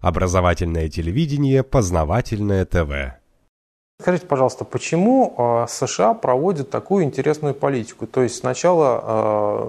[0.00, 3.18] Образовательное телевидение, познавательное ТВ.
[4.00, 8.06] Скажите, пожалуйста, почему э, США проводят такую интересную политику?
[8.06, 9.60] То есть с начала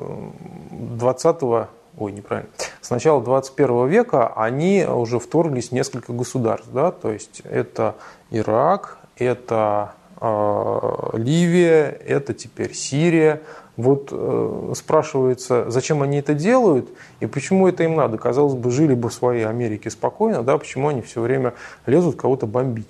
[0.71, 1.65] 20 э,
[1.97, 7.41] ой, неправильно, с начала 21 века они уже вторглись в несколько государств, да, то есть
[7.43, 7.95] это
[8.29, 13.41] Ирак, это Ливия, это теперь Сирия.
[13.77, 16.89] Вот э, спрашивается, зачем они это делают
[17.21, 18.17] и почему это им надо?
[18.17, 21.53] Казалось бы, жили бы в своей Америке спокойно, да, почему они все время
[21.85, 22.89] лезут кого-то бомбить?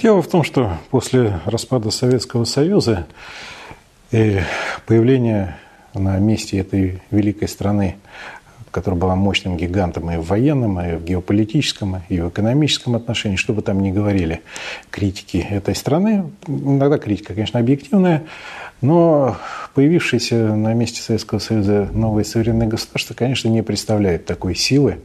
[0.00, 3.06] Дело в том, что после распада Советского Союза
[4.12, 4.40] и
[4.86, 5.58] появления
[5.92, 7.98] на месте этой великой страны,
[8.70, 13.52] которая была мощным гигантом и в военном, и в геополитическом, и в экономическом отношении, что
[13.52, 14.42] бы там ни говорили
[14.90, 18.24] критики этой страны, иногда критика, конечно, объективная,
[18.80, 19.36] но
[19.74, 24.98] появившиеся на месте Советского Союза новые суверенные государства, конечно, не представляют такой силы,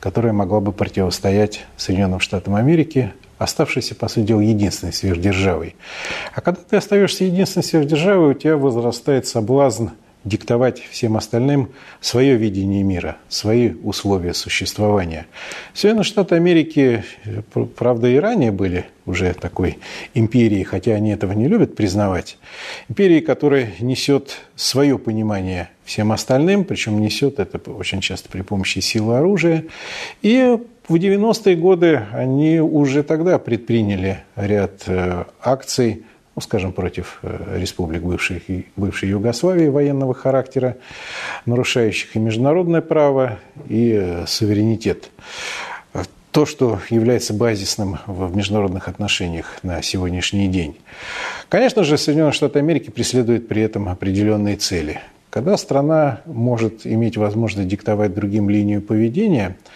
[0.00, 5.76] которая могла бы противостоять Соединенным Штатам Америки, оставшейся, по сути дела, единственной сверхдержавой.
[6.34, 9.88] А когда ты остаешься единственной сверхдержавой, у тебя возрастает соблазн
[10.24, 15.26] диктовать всем остальным свое видение мира, свои условия существования.
[15.74, 17.04] Соединенные Штаты Америки,
[17.76, 19.78] правда, и ранее были уже такой
[20.14, 22.38] империей, хотя они этого не любят признавать.
[22.88, 29.16] Империей, которая несет свое понимание всем остальным, причем несет это очень часто при помощи силы
[29.16, 29.64] оружия.
[30.20, 36.04] И в 90-е годы они уже тогда предприняли ряд э, акций,
[36.38, 38.42] ну, скажем, против э, республик бывших,
[38.76, 40.76] бывшей Югославии военного характера,
[41.46, 45.10] нарушающих и международное право, и э, суверенитет.
[46.30, 50.76] То, что является базисным в международных отношениях на сегодняшний день.
[51.48, 55.00] Конечно же, Соединенные Штаты Америки преследуют при этом определенные цели.
[55.30, 59.56] Когда страна может иметь возможность диктовать другим линию поведения–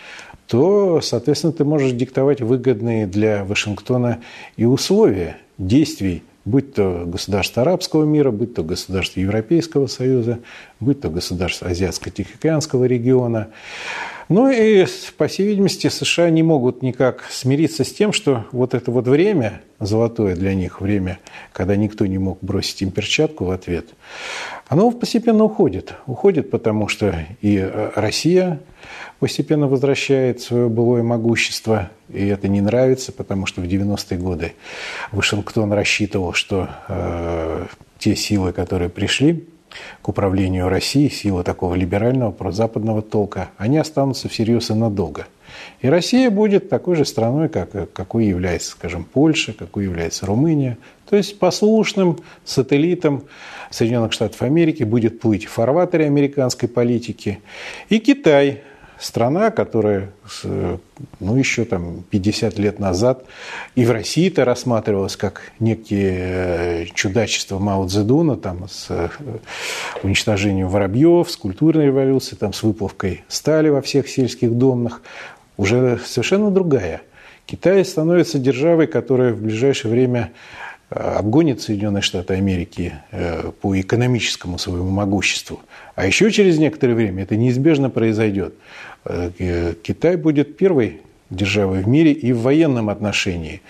[0.52, 4.18] то, соответственно, ты можешь диктовать выгодные для Вашингтона
[4.58, 10.38] и условия действий, будь то государство арабского мира, будь то государство Европейского Союза,
[10.80, 13.48] будь то государство Азиатско-Тихоокеанского региона.
[14.32, 14.86] Ну и,
[15.18, 19.60] по всей видимости, США не могут никак смириться с тем, что вот это вот время,
[19.78, 21.18] золотое для них время,
[21.52, 23.88] когда никто не мог бросить им перчатку в ответ,
[24.68, 25.92] оно постепенно уходит.
[26.06, 27.60] Уходит, потому что и
[27.94, 28.60] Россия
[29.18, 34.54] постепенно возвращает свое былое могущество, и это не нравится, потому что в 90-е годы
[35.10, 37.66] Вашингтон рассчитывал, что э,
[37.98, 39.44] те силы, которые пришли
[40.00, 45.26] к управлению Россией, силы такого либерального, прозападного толка, они останутся всерьез и надолго.
[45.80, 50.78] И Россия будет такой же страной, как, какой является, скажем, Польша, какой является Румыния.
[51.08, 53.24] То есть послушным сателлитом
[53.70, 57.40] Соединенных Штатов Америки будет плыть в фарватере американской политики.
[57.88, 58.62] И Китай,
[59.02, 60.10] страна, которая
[61.20, 63.24] ну, еще там 50 лет назад
[63.74, 69.08] и в России это рассматривалась как некие э, чудачества Мао Цзэдуна там, с э,
[70.02, 75.02] уничтожением воробьев, с культурной революцией, там, с выплавкой стали во всех сельских домах,
[75.56, 77.02] уже совершенно другая.
[77.46, 80.32] Китай становится державой, которая в ближайшее время
[80.90, 82.94] э, обгонит Соединенные Штаты Америки
[83.60, 85.60] по экономическому своему могуществу.
[85.94, 88.54] А еще через некоторое время это неизбежно произойдет.
[89.04, 91.00] Э, Китай будет первой
[91.32, 93.62] державой в мире и в военном отношении.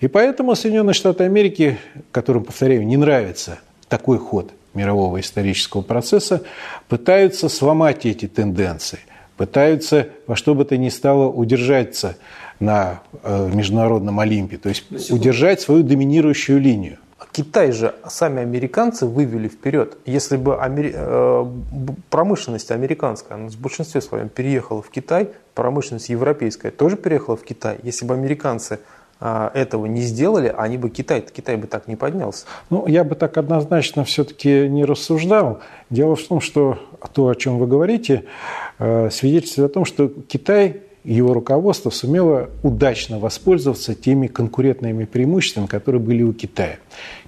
[0.00, 1.78] И поэтому Соединенные Штаты Америки,
[2.10, 6.42] которым, повторяю, не нравится такой ход мирового исторического процесса,
[6.88, 8.98] пытаются сломать эти тенденции,
[9.36, 12.16] пытаются во что бы то ни стало удержаться
[12.60, 16.98] на э, международном Олимпе, то есть удержать свою доминирующую линию.
[17.34, 19.98] Китай же сами американцы вывели вперед.
[20.06, 20.92] Если бы амери...
[20.94, 21.44] Э,
[22.08, 27.80] промышленность американская, она в большинстве своем переехала в Китай, промышленность европейская тоже переехала в Китай.
[27.82, 28.78] Если бы американцы
[29.20, 32.46] э, этого не сделали, они бы Китай, Китай бы так не поднялся.
[32.70, 35.58] Ну, я бы так однозначно все-таки не рассуждал.
[35.90, 36.78] Дело в том, что
[37.12, 38.26] то, о чем вы говорите,
[38.78, 46.00] э, свидетельствует о том, что Китай его руководство сумело удачно воспользоваться теми конкурентными преимуществами, которые
[46.00, 46.78] были у Китая.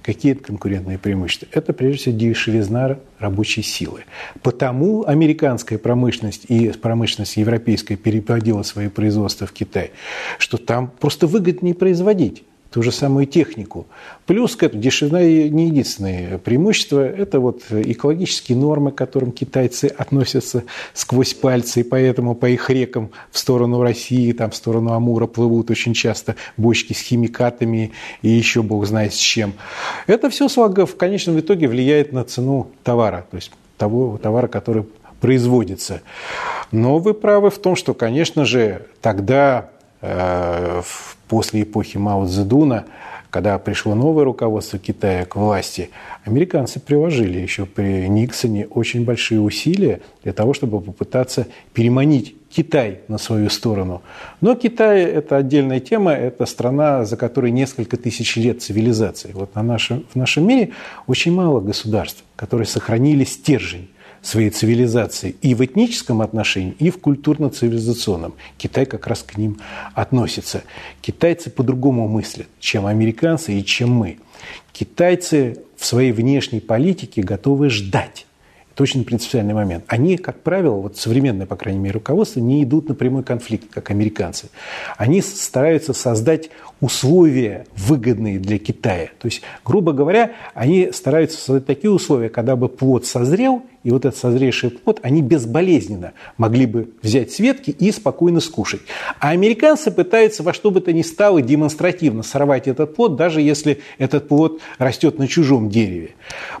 [0.01, 1.47] Какие это конкурентные преимущества?
[1.51, 4.05] Это, прежде всего, дешевизна рабочей силы.
[4.41, 9.91] Потому американская промышленность и промышленность европейская переводила свои производства в Китай,
[10.39, 12.43] что там просто выгоднее производить
[12.77, 13.87] ту же самую технику.
[14.27, 17.03] Плюс к этому дешевизна не единственное преимущество.
[17.03, 20.63] Это вот экологические нормы, к которым китайцы относятся
[20.93, 25.71] сквозь пальцы, и поэтому по их рекам в сторону России, там в сторону Амура плывут
[25.71, 29.53] очень часто бочки с химикатами и еще бог знает с чем.
[30.05, 34.85] Это все в конечном итоге влияет на цену товара, то есть того товара, который
[35.19, 36.01] производится.
[36.71, 39.71] Но вы правы в том, что, конечно же, тогда,
[41.27, 42.85] после эпохи Мао Цзэдуна,
[43.29, 45.89] когда пришло новое руководство Китая к власти,
[46.23, 53.17] американцы приложили еще при Никсоне очень большие усилия для того, чтобы попытаться переманить Китай на
[53.17, 54.01] свою сторону.
[54.39, 59.31] Но Китай– это отдельная тема, это страна, за которой несколько тысяч лет цивилизации.
[59.33, 60.71] Вот на нашем, в нашем мире
[61.05, 63.89] очень мало государств, которые сохранили стержень
[64.21, 68.33] своей цивилизации и в этническом отношении, и в культурно-цивилизационном.
[68.57, 69.57] Китай как раз к ним
[69.93, 70.63] относится.
[71.01, 74.19] Китайцы по-другому мыслят, чем американцы и чем мы.
[74.71, 78.25] Китайцы в своей внешней политике готовы ждать.
[78.77, 79.85] Это очень принципиальный момент.
[79.87, 83.89] Они, как правило, вот современное, по крайней мере, руководство, не идут на прямой конфликт, как
[83.89, 84.49] американцы.
[84.97, 86.51] Они стараются создать
[86.81, 89.09] условия, выгодные для Китая.
[89.19, 94.03] То есть, грубо говоря, они стараются создать такие условия, когда бы плод созрел, и вот
[94.03, 98.81] этот созревший плод, они безболезненно могли бы взять с ветки и спокойно скушать.
[99.19, 103.79] А американцы пытаются во что бы то ни стало демонстративно сорвать этот плод, даже если
[103.97, 106.11] этот плод растет на чужом дереве.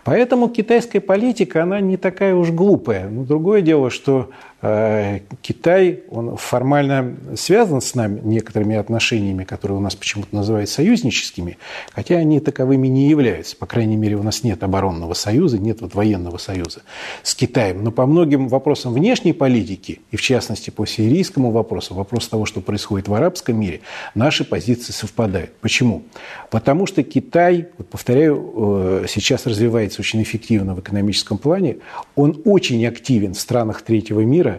[0.05, 3.09] Поэтому китайская политика, она не такая уж глупая.
[3.09, 9.95] Но другое дело, что Китай, он формально связан с нами некоторыми отношениями, которые у нас
[9.95, 11.59] почему-то называют союзническими,
[11.93, 13.55] хотя они таковыми не являются.
[13.55, 16.81] По крайней мере, у нас нет оборонного союза, нет вот военного союза
[17.21, 17.83] с Китаем.
[17.83, 22.59] Но по многим вопросам внешней политики, и в частности по сирийскому вопросу, вопрос того, что
[22.59, 23.81] происходит в арабском мире,
[24.15, 25.51] наши позиции совпадают.
[25.61, 26.01] Почему?
[26.49, 31.77] Потому что Китай, вот повторяю, э, сейчас развивается очень эффективно в экономическом плане,
[32.15, 34.56] он очень активен в странах третьего мира, мира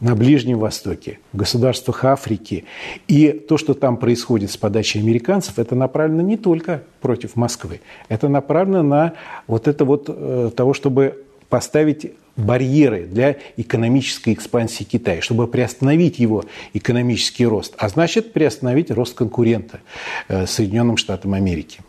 [0.00, 2.64] на Ближнем Востоке, в государствах Африки.
[3.08, 7.80] И то, что там происходит с подачей американцев, это направлено не только против Москвы.
[8.08, 9.12] Это направлено на
[9.46, 16.44] вот это вот э, того, чтобы поставить барьеры для экономической экспансии Китая, чтобы приостановить его
[16.72, 19.80] экономический рост, а значит приостановить рост конкурента
[20.28, 21.80] э, Соединенным Штатам Америки.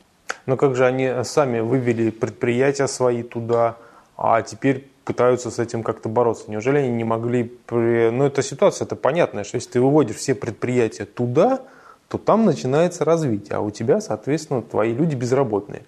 [0.45, 3.77] Но как же они сами вывели предприятия свои туда,
[4.15, 6.45] а теперь пытаются с этим как-то бороться.
[6.47, 7.53] Неужели они не могли...
[7.69, 11.61] Ну, эта ситуация, это понятная, что если ты выводишь все предприятия туда,
[12.09, 15.83] то там начинается развитие, а у тебя, соответственно, твои люди безработные.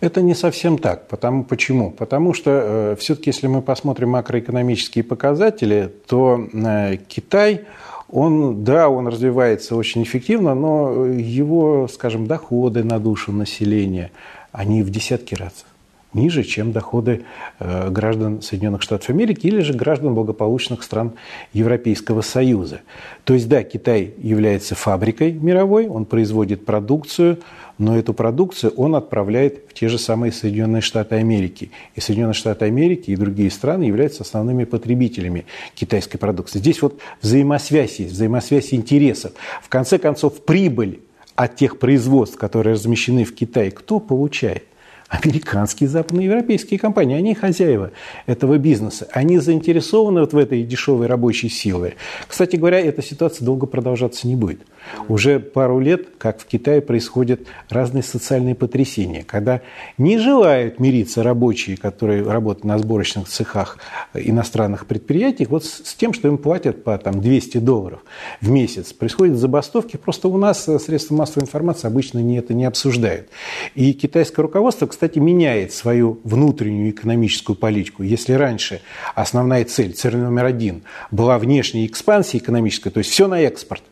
[0.00, 1.08] Это не совсем так.
[1.08, 1.90] Потому, почему?
[1.90, 7.62] Потому что э, все-таки, если мы посмотрим макроэкономические показатели, то э, Китай,
[8.10, 14.10] он, да, он развивается очень эффективно, но его, скажем, доходы на душу населения,
[14.52, 15.64] они в десятки раз
[16.14, 17.22] ниже, чем доходы
[17.58, 21.12] э, граждан Соединенных Штатов Америки или же граждан благополучных стран
[21.52, 22.80] Европейского Союза.
[23.24, 27.38] То есть, да, Китай является фабрикой мировой, он производит продукцию,
[27.76, 31.70] но эту продукцию он отправляет в те же самые Соединенные Штаты Америки.
[31.94, 36.58] И Соединенные Штаты Америки и другие страны являются основными потребителями китайской продукции.
[36.58, 39.32] Здесь вот взаимосвязь есть, взаимосвязь интересов.
[39.62, 41.00] В конце концов, прибыль
[41.36, 44.67] от тех производств, которые размещены в Китае, кто получает?
[45.08, 47.92] Американские западноевропейские компании, они хозяева
[48.26, 51.96] этого бизнеса, они заинтересованы вот в этой дешевой рабочей силе.
[52.26, 54.60] Кстати говоря, эта ситуация долго продолжаться не будет.
[55.08, 59.60] Уже пару лет, как в Китае, происходят разные социальные потрясения, когда
[59.96, 63.78] не желают мириться рабочие, которые работают на сборочных цехах
[64.14, 68.04] иностранных предприятий, вот с тем, что им платят по там, 200 долларов
[68.40, 68.92] в месяц.
[68.92, 73.28] Происходят забастовки, просто у нас средства массовой информации обычно не, это не обсуждают.
[73.74, 78.02] И китайское руководство, кстати, меняет свою внутреннюю экономическую политику.
[78.02, 78.80] Если раньше
[79.14, 83.82] основная цель, цель номер один, была внешняя экспансия экономическая, то есть все на экспорт,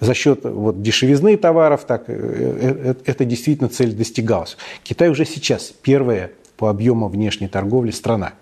[0.00, 4.56] за счет вот, дешевизны товаров, так, э, э, э, это действительно цель достигалась.
[4.82, 8.32] Китай уже сейчас первая по объему внешней торговли страна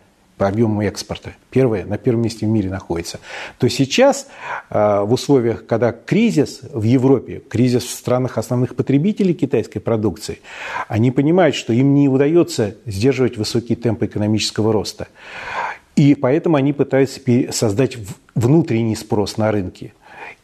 [0.41, 1.35] по объему экспорта.
[1.51, 3.21] Первое, на первом месте в мире находится.
[3.59, 4.27] То сейчас
[4.71, 10.39] в условиях, когда кризис в Европе, кризис в странах основных потребителей китайской продукции,
[10.89, 15.09] они понимают, что им не удается сдерживать высокие темпы экономического роста.
[15.95, 17.21] И поэтому они пытаются
[17.51, 17.99] создать
[18.35, 19.93] внутренний спрос на рынке.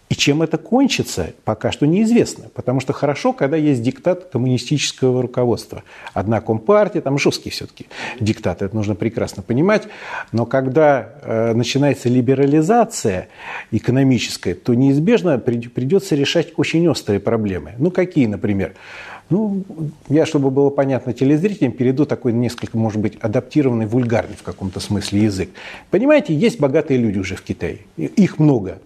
[0.09, 2.47] И чем это кончится, пока что неизвестно.
[2.55, 5.83] Потому что хорошо, когда есть диктат коммунистического руководства.
[6.15, 7.87] Одна компартия, там жесткий все-таки
[8.21, 9.89] диктат, это нужно прекрасно понимать.
[10.31, 13.29] Но когда э, начинается либерализация
[13.73, 17.73] экономическая, то неизбежно придется решать очень острые проблемы.
[17.79, 18.75] Ну, какие, например?
[19.29, 19.65] Ну,
[20.09, 25.23] я, чтобы было понятно телезрителям, перейду такой несколько, может быть, адаптированный, вульгарный в каком-то смысле
[25.23, 25.51] язык.
[25.91, 27.81] Понимаете, есть богатые люди уже в Китае.
[27.97, 28.79] Их много.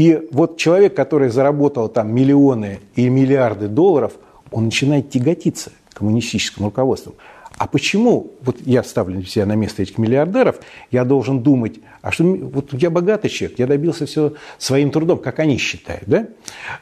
[0.00, 4.14] И вот человек, который заработал там миллионы и миллиарды долларов,
[4.50, 7.16] он начинает тяготиться коммунистическим руководством.
[7.58, 12.24] А почему, вот я ставлю себя на место этих миллиардеров, я должен думать, а что
[12.24, 16.28] вот я богатый человек, я добился все своим трудом, как они считают, да?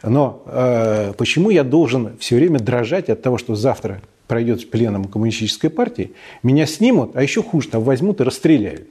[0.04, 5.70] Но э, почему я должен все время дрожать от того, что завтра пройдет пленом коммунистической
[5.70, 6.12] партии,
[6.44, 8.86] меня снимут, а еще хуже, там возьмут и расстреляют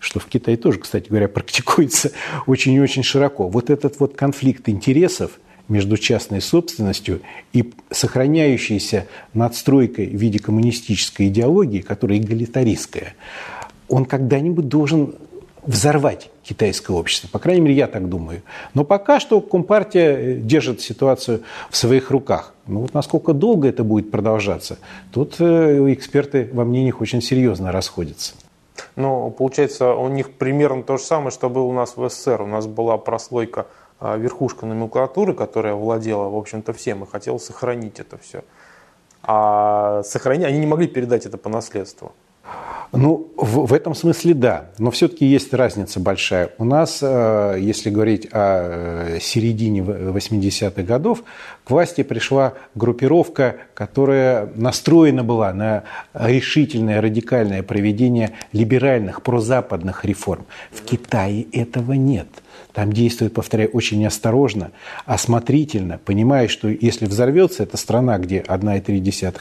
[0.00, 2.12] что в Китае тоже, кстати говоря, практикуется
[2.46, 3.48] очень и очень широко.
[3.48, 5.32] Вот этот вот конфликт интересов
[5.68, 7.20] между частной собственностью
[7.52, 13.14] и сохраняющейся надстройкой в виде коммунистической идеологии, которая эгалитаристская,
[13.88, 15.14] он когда-нибудь должен
[15.68, 17.28] взорвать китайское общество.
[17.28, 18.42] По крайней мере, я так думаю.
[18.72, 22.54] Но пока что Компартия э, держит ситуацию в своих руках.
[22.66, 24.78] Но вот насколько долго это будет продолжаться,
[25.12, 28.32] тут э, эксперты во мнениях очень серьезно расходятся.
[28.96, 32.42] Ну, получается, у них примерно то же самое, что было у нас в СССР.
[32.42, 33.66] У нас была прослойка
[34.00, 38.44] а, верхушка номенклатуры, которая владела, в общем-то, всем и хотела сохранить это все.
[39.22, 42.12] А сохранить, они не могли передать это по наследству.
[42.92, 46.50] Ну, в, в этом смысле да, но все-таки есть разница большая.
[46.58, 51.22] У нас, э, если говорить о э, середине 80-х годов,
[51.64, 60.46] к власти пришла группировка, которая настроена была на решительное, радикальное проведение либеральных, прозападных реформ.
[60.70, 62.28] В Китае этого нет–
[62.72, 64.70] там действует, повторяю, очень осторожно,
[65.06, 69.34] осмотрительно, понимая, что если взорвется эта страна, где 1,3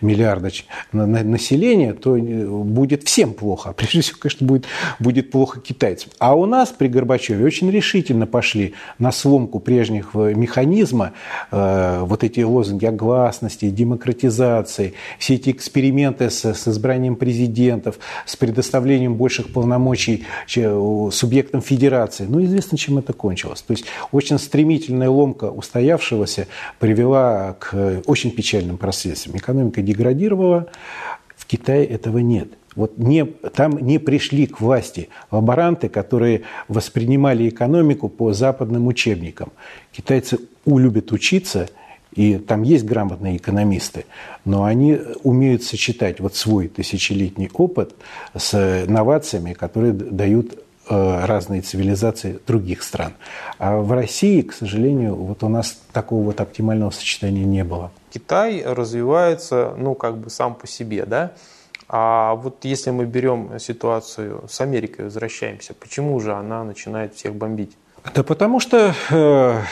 [0.00, 0.50] миллиарда
[0.92, 3.70] населения, то э, будет всем плохо.
[3.70, 4.64] А прежде всего, конечно, будет,
[4.98, 6.10] будет плохо китайцам.
[6.18, 11.12] А у нас при Горбачеве очень решительно пошли на сломку прежних э, механизма,
[11.50, 18.36] э, вот эти лозунги о гласности, демократизации, все эти эксперименты с, с избранием президентов, с
[18.36, 22.26] предоставлением больших полномочий субъектам федерации.
[22.28, 23.62] Ну, известно, чем это кончилось.
[23.62, 26.46] То есть очень стремительная ломка устоявшегося
[26.78, 29.36] привела к очень печальным последствиям.
[29.36, 30.68] Экономика деградировала,
[31.36, 32.48] в Китае этого нет.
[32.76, 39.50] Вот не, там не пришли к власти лаборанты, которые воспринимали экономику по западным учебникам.
[39.90, 41.68] Китайцы улюбят учиться,
[42.14, 44.04] и там есть грамотные экономисты,
[44.44, 47.94] но они умеют сочетать вот свой тысячелетний опыт
[48.36, 53.12] с новациями, которые дают Э, разные цивилизации других стран.
[53.58, 57.90] А в России, к сожалению, вот у нас такого вот оптимального сочетания не было.
[58.12, 61.32] Китай развивается, ну, как бы сам по себе, да?
[61.88, 67.76] А вот если мы берем ситуацию с Америкой, возвращаемся, почему же она начинает всех бомбить?
[68.14, 69.62] Да потому что э,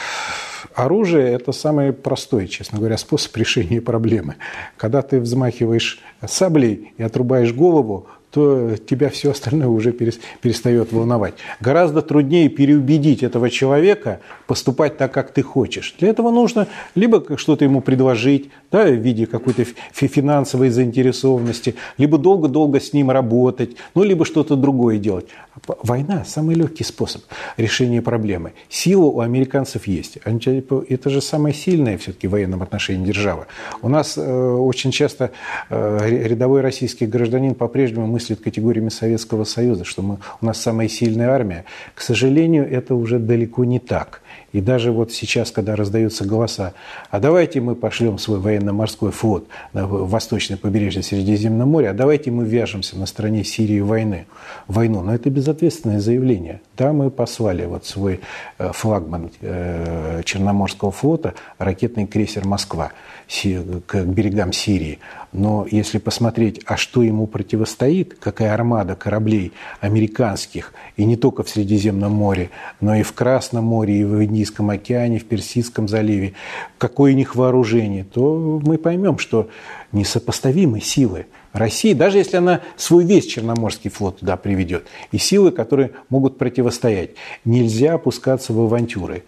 [0.75, 4.35] оружие– это самый простой, честно говоря, способ решения проблемы.
[4.77, 11.33] Когда ты взмахиваешь саблей и отрубаешь голову, то тебя все остальное уже перестает волновать.
[11.59, 15.95] Гораздо труднее переубедить этого человека поступать так, как ты хочешь.
[15.99, 22.79] Для этого нужно либо что-то ему предложить да, в виде какой-то финансовой заинтересованности, либо долго-долго
[22.79, 25.25] с ним работать, ну, либо что-то другое делать.
[25.83, 27.23] Война– самый легкий способ
[27.57, 28.53] решения проблемы.
[28.69, 30.19] Сила у американцев есть.
[30.23, 33.47] Это же самая сильная все-таки в военном отношении держава.
[33.81, 35.31] У нас э, очень часто
[35.69, 41.29] э, рядовой российский гражданин по-прежнему мыслит категориями Советского Союза, что мы, у нас самая сильная
[41.29, 41.63] армия.
[41.95, 44.21] К сожалению, это уже далеко не так.
[44.51, 46.73] И даже вот сейчас, когда раздаются голоса,
[47.11, 52.43] а давайте мы пошлем свой военно-морской флот на восточное побережье Средиземного моря, а давайте мы
[52.43, 54.25] вяжемся на стороне Сирии войны,
[54.67, 55.01] войну.
[55.01, 56.59] Но это безответственное заявление.
[56.77, 58.19] Да, мы послали вот свой
[58.57, 62.91] э, флагман э, Черноморского флота, ракетный крейсер «Москва»
[63.85, 64.97] к берегам Сирии.
[65.31, 71.49] Но если посмотреть, а что ему противостоит, какая армада кораблей американских, и не только в
[71.49, 72.49] Средиземном море,
[72.81, 76.33] но и в Красном море, и в Индийском океане, в Персидском заливе,
[76.79, 79.49] какое у них вооружение, то мы поймем, что
[79.91, 85.91] несопоставимы силы России, даже если она свой весь Черноморский флот туда приведет, и силы, которые
[86.09, 87.11] могут противостоять.
[87.45, 89.23] Нельзя опускаться в авантюры.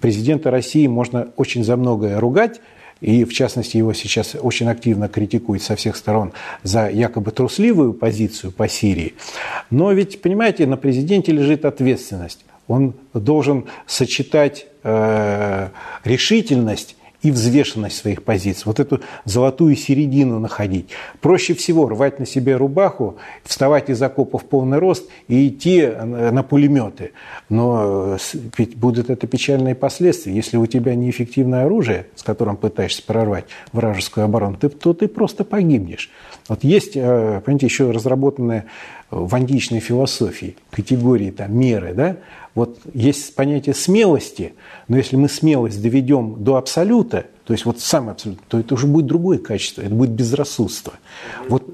[0.00, 2.60] Президента России можно очень за многое ругать,
[3.00, 8.52] и в частности его сейчас очень активно критикуют со всех сторон за якобы трусливую позицию
[8.52, 9.14] по Сирии.
[9.70, 12.44] Но ведь, понимаете, на президенте лежит ответственность.
[12.66, 15.68] Он должен сочетать э,
[16.04, 20.90] решительность и взвешенность своих позиций, вот эту золотую середину находить.
[21.20, 26.42] Проще всего рвать на себе рубаху, вставать из окопа в полный рост и идти на
[26.42, 27.12] пулеметы.
[27.48, 28.16] Но
[28.58, 30.32] э, будут это печальные последствия.
[30.32, 36.10] Если у тебя неэффективное оружие, с которым пытаешься прорвать вражескую оборону, то ты просто погибнешь.
[36.48, 38.64] Вот есть, э, понимаете, еще разработанная
[39.10, 42.16] в античной философии категории там, меры, да,
[42.54, 44.54] вот есть понятие смелости,
[44.88, 48.86] но если мы смелость доведем до абсолюта, то есть вот самое абсолютно, то это уже
[48.86, 50.94] будет другое качество, это будет безрассудство.
[51.48, 51.64] Вот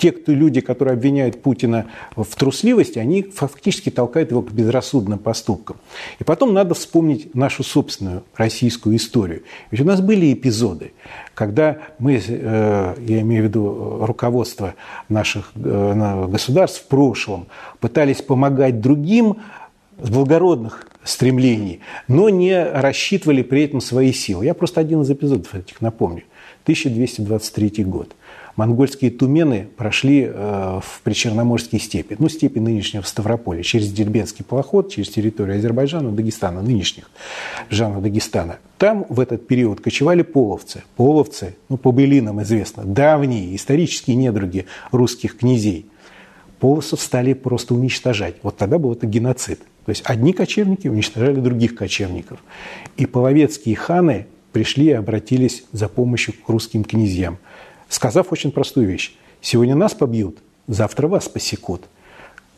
[0.00, 5.76] те кто, люди, которые обвиняют Путина в трусливости, они фактически толкают его к безрассудным поступкам.
[6.18, 9.42] И потом надо вспомнить нашу собственную российскую историю.
[9.70, 10.92] Ведь у нас были эпизоды,
[11.34, 14.74] когда мы, э, я имею в виду руководство
[15.10, 17.46] наших э, государств в прошлом,
[17.78, 19.36] пытались помогать другим
[20.02, 24.46] с благородных стремлений, но не рассчитывали при этом свои силы.
[24.46, 26.22] Я просто один из эпизодов этих напомню.
[26.64, 28.14] 1223 год
[28.56, 35.08] монгольские тумены прошли э, в Причерноморские степи, ну, степи нынешнего Ставрополя, через Дербенский полоход, через
[35.08, 37.10] территорию Азербайджана, Дагестана, нынешних
[37.68, 38.58] Жана Дагестана.
[38.78, 40.82] Там в этот период кочевали половцы.
[40.96, 45.86] Половцы, ну, по былинам известно, давние исторические недруги русских князей.
[46.58, 48.36] Полосов стали просто уничтожать.
[48.42, 49.60] Вот тогда был это геноцид.
[49.86, 52.42] То есть одни кочевники уничтожали других кочевников.
[52.98, 57.38] И половецкие ханы пришли и обратились за помощью к русским князьям–
[57.90, 59.14] сказав очень простую вещь.
[59.42, 61.82] Сегодня нас побьют, завтра вас посекут.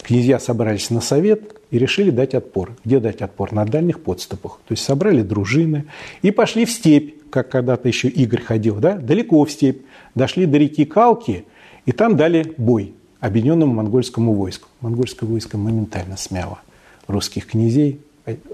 [0.02, 2.76] Князья собрались на совет и решили дать отпор.
[2.84, 3.52] Где дать отпор?
[3.52, 4.60] На дальних подступах.
[4.66, 5.86] То есть собрали дружины
[6.22, 8.96] и пошли в степь, как когда-то еще Игорь ходил, да?
[8.96, 9.82] далеко в степь.
[10.14, 11.44] Дошли до реки Калки
[11.86, 14.68] и там дали бой объединенному монгольскому войску.
[14.80, 16.58] Монгольское войско моментально смяло
[17.06, 18.00] русских князей,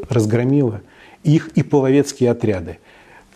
[0.08, 0.82] разгромило
[1.24, 2.78] их и половецкие отряды.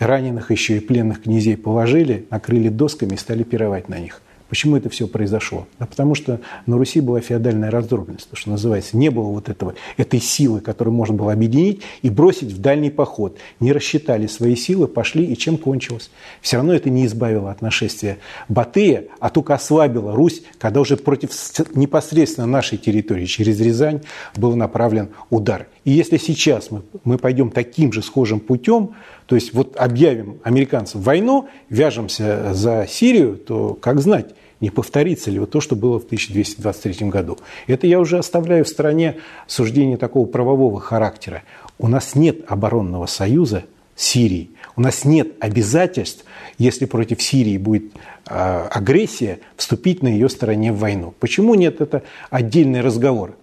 [0.03, 4.21] Раненых еще и пленных князей положили, накрыли досками и стали пировать на них.
[4.53, 5.67] Почему это все произошло?
[5.79, 8.99] Да потому что на Руси была феодальная раздробленность, то, что называется.
[8.99, 13.39] Не было вот этого, этой силы, которую можно было объединить и бросить в дальний поход.
[13.61, 16.11] Не рассчитали свои силы, пошли, и чем кончилось?
[16.43, 18.19] Все равно это не избавило от нашествия
[18.51, 21.31] Батыя, а только ослабило Русь, когда уже против
[21.75, 24.03] непосредственно нашей территории, через Рязань,
[24.37, 25.67] был направлен удар.
[25.85, 28.95] И если сейчас мы, мы пойдем таким же схожим путем,
[29.27, 35.41] то есть вот объявим американцам войну, вяжемся за Сирию, то как знать, не повторится ли
[35.41, 37.39] вот то, что было в 1223 году.
[37.67, 39.17] Это я уже оставляю в стороне
[39.49, 41.43] суждения такого правового характера.
[41.79, 43.65] У нас нет оборонного союза
[43.97, 44.51] с Сирией.
[44.77, 46.25] У нас нет обязательств,
[46.59, 47.87] если против Сирии будет
[48.29, 51.13] э, агрессия, вступить на ее стороне в войну.
[51.19, 51.81] Почему нет?
[51.81, 53.37] Это отдельный разговор.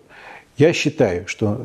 [0.58, 1.64] Я считаю, что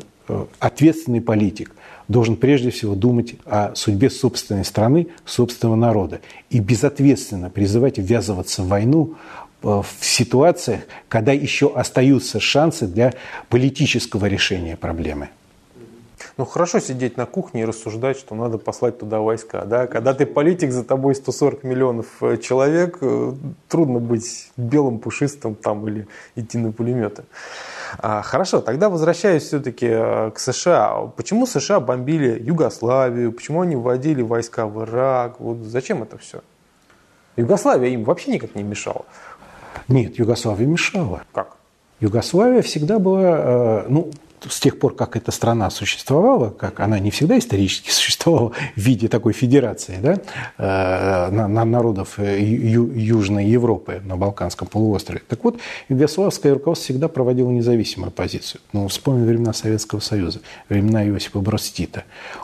[0.59, 1.71] ответственный политик–
[2.07, 6.21] должен прежде всего думать о судьбе собственной страны, собственного народа.
[6.49, 9.15] И безответственно призывать ввязываться в войну
[9.63, 13.13] э, в ситуациях, когда еще остаются шансы для
[13.49, 15.29] политического решения проблемы.
[16.37, 19.63] Ну, хорошо сидеть на кухне и рассуждать, что надо послать туда войска.
[19.63, 19.87] Да?
[19.87, 23.33] Когда ты политик, за тобой 140 миллионов э, человек, э,
[23.69, 27.23] трудно быть белым, пушистым там или идти на пулеметы.
[27.99, 31.11] А, хорошо, тогда возвращаюсь все-таки э, к США.
[31.15, 33.31] Почему США бомбили Югославию?
[33.31, 35.39] Почему они вводили войска в Ирак?
[35.39, 36.41] Вот зачем это все?
[37.35, 39.05] Югославия им вообще никак не мешала.
[39.87, 41.23] Нет, Югославия мешала.
[41.33, 41.57] Как?
[41.99, 44.11] Югославия всегда была, ну,
[44.49, 49.07] с тех пор, как эта страна существовала, как она не всегда исторически существовала в виде
[49.07, 50.19] такой федерации да,
[50.57, 55.21] э, на, народов э, Южной Европы на Балканском полуострове.
[55.27, 58.61] Так вот, югославское руководство всегда проводило независимую позицию.
[58.73, 61.73] Ну, вспомним времена Советского Союза, времена Иосифа Брос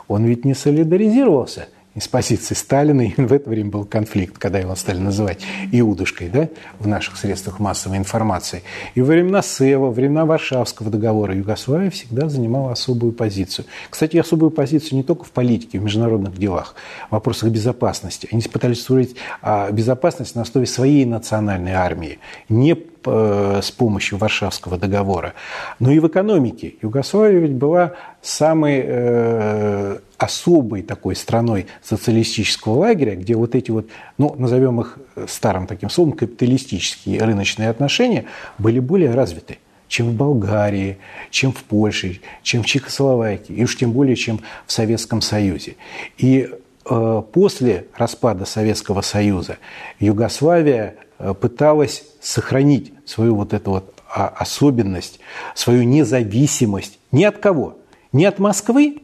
[0.08, 3.02] Он ведь не солидаризировался– из позиции Сталина.
[3.02, 7.58] И в это время был конфликт, когда его стали называть Иудушкой да, в наших средствах
[7.58, 8.62] массовой информации.
[8.94, 13.66] И во времена Сева, во времена Варшавского договора Югославия всегда занимала особую позицию.
[13.90, 16.74] Кстати, особую позицию не только в политике, в международных делах,
[17.08, 18.28] в вопросах безопасности.
[18.30, 22.76] Они пытались строить а, безопасность на основе своей национальной армии, не
[23.06, 25.34] с помощью Варшавского договора,
[25.78, 26.74] но и в экономике.
[26.82, 33.88] Югославия ведь была самой э, особой такой страной социалистического лагеря, где вот эти вот,
[34.18, 38.26] ну, назовем их старым таким словом, капиталистические рыночные отношения
[38.58, 39.58] были более развиты
[39.92, 40.96] чем в Болгарии,
[41.30, 45.76] чем в Польше, чем в Чехословакии, и уж тем более, чем в Советском Союзе.
[46.16, 49.58] И э, после распада Советского Союза
[49.98, 55.20] Югославия Э, пыталась сохранить свою вот эту вот а, особенность,
[55.54, 57.78] свою независимость ни от кого,
[58.12, 58.98] ни от Москвы,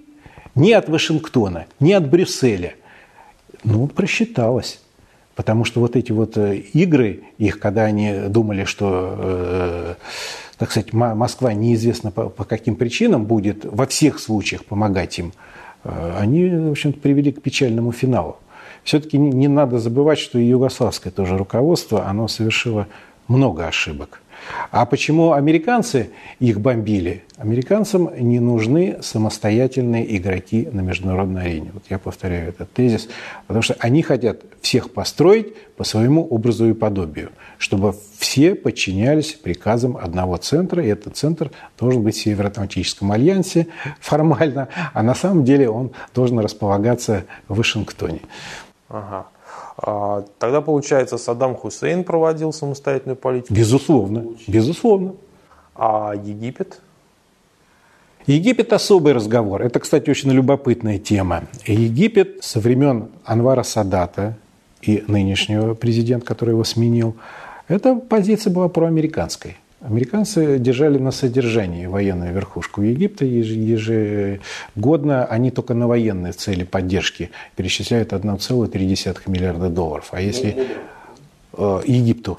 [0.56, 2.74] ни от Вашингтона, ни от Брюсселя.
[3.62, 4.80] Ну, просчиталась.
[5.36, 9.94] Потому что вот эти вот э, игры, их, когда они думали, что, э,
[10.58, 15.57] так сказать, Москва неизвестно по, по каким причинам будет во всех случаях помогать им, э,
[16.18, 18.38] они, в общем-то, привели к печальному финалу
[18.88, 22.86] все-таки не надо забывать, что и югославское тоже руководство, оно совершило
[23.28, 24.22] много ошибок.
[24.70, 27.24] А почему американцы их бомбили?
[27.36, 31.70] Американцам не нужны самостоятельные игроки на международной арене.
[31.72, 33.08] Вот я повторяю этот тезис,
[33.46, 39.96] потому что они хотят всех построить по своему образу и подобию, чтобы все подчинялись приказам
[39.96, 43.68] одного центра, и этот центр должен быть в Североатлантическом альянсе
[44.00, 48.20] формально, а на самом деле он должен располагаться в Вашингтоне.
[48.88, 49.26] Ага.
[49.80, 53.54] А, тогда, получается, Саддам Хусейн проводил самостоятельную политику?
[53.54, 55.14] Безусловно, безусловно.
[55.74, 56.80] А Египет?
[58.26, 59.62] Египет– особый разговор.
[59.62, 61.44] Это, кстати, очень любопытная тема.
[61.64, 64.36] Египет со времен Анвара Садата
[64.82, 67.16] и нынешнего президента, который его сменил,
[67.68, 69.56] эта позиция была проамериканской.
[69.80, 73.24] Американцы держали на содержании военную верхушку Египта.
[73.24, 80.08] Ежегодно они только на военные цели поддержки перечисляют 1,3 миллиарда долларов.
[80.10, 80.66] А если
[81.52, 82.36] э, Египту,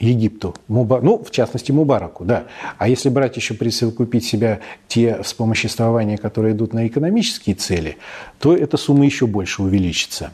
[0.00, 2.46] Египту, Муба, ну, в частности, Мубараку, да.
[2.78, 7.98] А если брать еще присовокупить себя те вспомоществования, которые идут на экономические цели,
[8.38, 10.32] то эта сумма еще больше увеличится.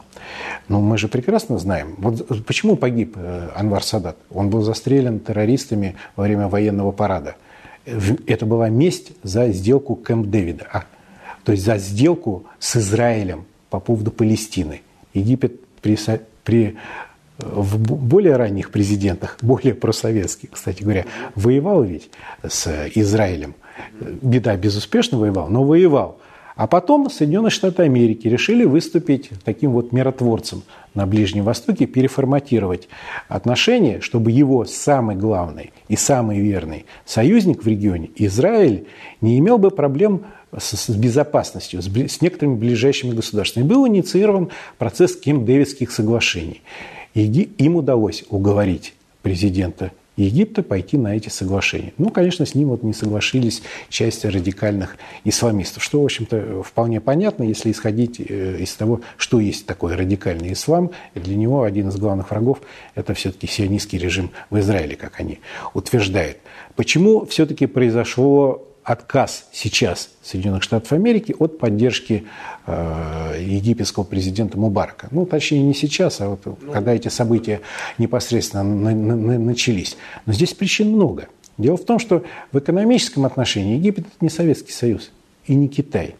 [0.69, 4.17] Но мы же прекрасно знаем, вот почему погиб э, Анвар Садат.
[4.31, 7.35] Он был застрелен террористами во время военного парада.
[7.85, 10.83] Это была месть за сделку Кэмп Дэвида, а,
[11.43, 14.81] то есть за сделку с Израилем по поводу Палестины.
[15.13, 15.97] Египет при,
[16.43, 16.77] при
[17.37, 22.09] в более ранних президентах, более просоветских, кстати говоря, воевал ведь
[22.47, 23.55] с Израилем.
[23.99, 26.19] Беда безуспешно воевал, но воевал.
[26.57, 30.63] А потом Соединенные Штаты Америки решили выступить таким вот миротворцем
[30.95, 32.89] на Ближнем Востоке, переформатировать
[33.27, 38.87] отношения, чтобы его самый главный и самый верный союзник в регионе, Израиль,
[39.21, 40.25] не имел бы проблем
[40.57, 43.63] с, безопасностью, с, некоторыми ближайшими государствами.
[43.63, 46.63] Был инициирован процесс Кемп-Дэвидских соглашений.
[47.17, 51.93] И им удалось уговорить президента Египта пойти на эти соглашения.
[51.97, 57.41] Ну, конечно, с ним вот не соглашились части радикальных исламистов, что, в общем-то, вполне понятно,
[57.41, 60.91] если исходить э, из того, что есть такой радикальный ислам.
[61.15, 62.61] Для него один из главных врагов–
[62.95, 65.39] это все-таки сионистский режим в Израиле, как они
[65.73, 66.37] утверждают.
[66.75, 72.23] Почему все-таки произошло отказ сейчас Соединенных Штатов Америки от поддержки
[72.65, 75.09] э, египетского президента Мубарака.
[75.11, 77.59] Ну, точнее, не сейчас, а вот ну, когда эти события
[77.97, 79.97] непосредственно на, на, на, начались.
[80.25, 81.27] Но здесь причин много.
[81.57, 82.23] Дело в том, что
[82.53, 85.11] в экономическом отношении Египет– это не Советский Союз
[85.47, 86.15] и не Китай.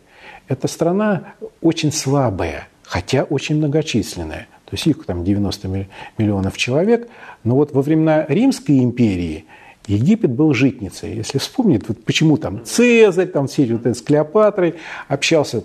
[0.50, 4.50] Это страна очень слабая, хотя очень многочисленная.
[4.66, 7.08] То есть их там 90 миллионов человек.
[7.46, 9.46] Но вот во времена Римской империи–
[9.88, 11.16] Египет был житницей.
[11.16, 14.76] Если вспомнить, вот почему там Цезарь, там все вот с Клеопатрой
[15.08, 15.64] общался,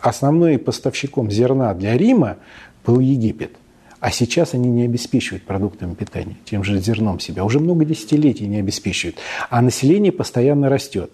[0.00, 2.36] основным поставщиком зерна для Рима
[2.84, 3.52] был Египет.
[4.00, 7.44] А сейчас они не обеспечивают продуктами питания, тем же зерном себя.
[7.44, 9.16] Уже много десятилетий не обеспечивают.
[9.50, 11.10] А население постоянно растет.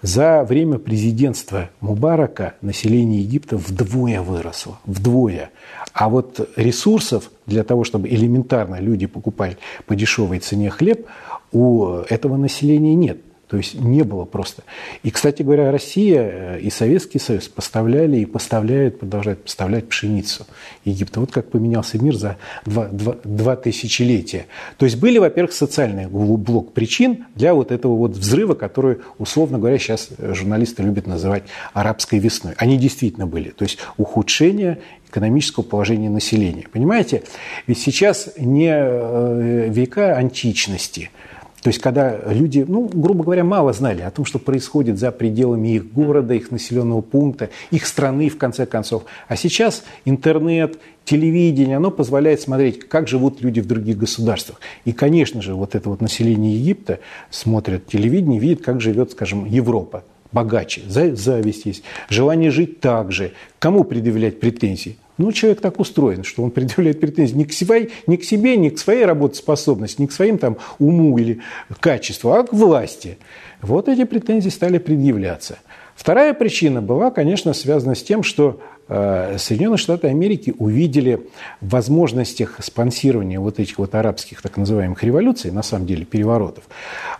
[0.00, 4.78] За время президентства Мубарака население Египта вдвое выросло.
[4.86, 5.50] Вдвое.
[5.92, 11.06] А вот ресурсов для того, чтобы элементарно люди покупали по дешевой цене хлеб,
[11.52, 13.18] у этого населения нет.
[13.50, 14.62] То есть не было просто.
[15.02, 20.46] И, кстати говоря, Россия э, и Советский Союз поставляли и поставляют, продолжают поставлять пшеницу
[20.84, 21.18] Египту.
[21.18, 24.46] Вот как поменялся мир за два, два, два тысячелетия.
[24.78, 29.78] То есть были, во-первых, социальный блок причин для вот этого вот взрыва, который, условно говоря,
[29.78, 32.54] сейчас журналисты любят называть арабской весной.
[32.56, 33.50] Они действительно были.
[33.50, 36.66] То есть ухудшение экономического положения населения.
[36.72, 37.24] Понимаете?
[37.66, 41.10] Ведь сейчас не э, века античности–
[41.62, 45.76] то есть, когда люди, ну, грубо говоря, мало знали о том, что происходит за пределами
[45.76, 49.04] их города, их населенного пункта, их страны, в конце концов.
[49.28, 54.58] А сейчас интернет, телевидение, оно позволяет смотреть, как живут люди в других государствах.
[54.86, 60.04] И, конечно же, вот это вот население Египта смотрит телевидение, видит, как живет, скажем, Европа
[60.32, 63.32] богаче, зависть есть, желание жить так же.
[63.58, 64.96] Кому предъявлять претензии?
[65.20, 68.70] Ну, человек так устроен, что он предъявляет претензии не к, себе, не к себе, не
[68.70, 71.40] к своей работоспособности, не к своим там уму или
[71.78, 73.18] качеству, а к власти.
[73.60, 75.58] Вот эти претензии стали предъявляться.
[75.94, 81.20] Вторая причина была, конечно, связана с тем, что э, Соединенные Штаты Америки увидели
[81.60, 86.64] в возможностях спонсирования вот этих вот арабских так называемых революций, на самом деле переворотов,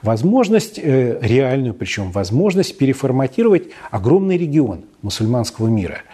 [0.00, 5.98] возможность, э, реальную причем, возможность переформатировать огромный регион мусульманского мира–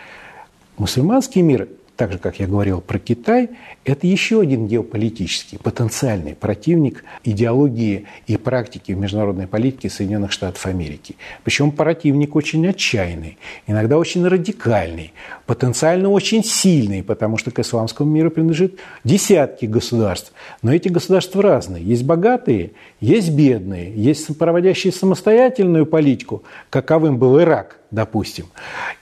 [0.79, 3.50] Мусульманский мир так же, как я говорил про Китай,
[3.85, 11.16] это еще один геополитический, потенциальный противник идеологии и практики в международной политике Соединенных Штатов Америки.
[11.42, 15.14] Причем противник очень отчаянный, иногда очень радикальный,
[15.46, 20.32] потенциально очень сильный, потому что к исламскому миру принадлежит десятки государств.
[20.62, 21.82] Но эти государства разные.
[21.82, 28.46] Есть богатые, есть бедные, есть проводящие самостоятельную политику, каковым был Ирак, допустим.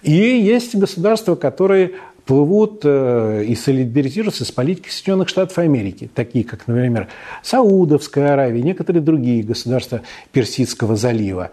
[0.03, 1.93] И есть государства, которые
[2.25, 7.09] плывут э, и солидаризируются с политикой Соединенных Штатов Америки, такие как, например,
[7.43, 11.51] Саудовская Аравия, некоторые другие государства Персидского залива.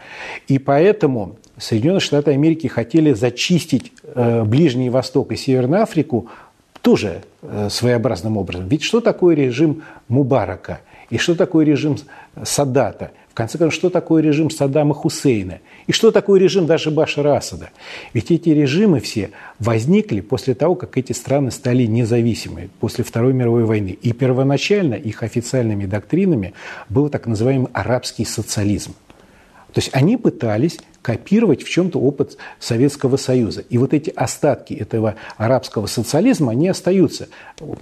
[0.47, 6.29] И поэтому Соединенные Штаты Америки хотели зачистить э, Ближний Восток и Северную Африку
[6.81, 8.67] тоже э, своеобразным образом.
[8.67, 11.97] Ведь что такое режим Мубарака и что такое режим
[12.43, 15.59] Садата– в конце концов, что такое режим Саддама Хусейна?
[15.87, 17.69] И что такое режим даже Башара Асада?
[18.13, 23.63] Ведь эти режимы все возникли после того, как эти страны стали независимыми, после Второй мировой
[23.63, 23.97] войны.
[24.01, 26.53] И первоначально их официальными доктринами
[26.89, 28.95] был так называемый арабский социализм.
[29.71, 33.61] То есть они пытались копировать в чем-то опыт Советского Союза.
[33.61, 37.29] И вот эти остатки этого арабского социализма, они остаются.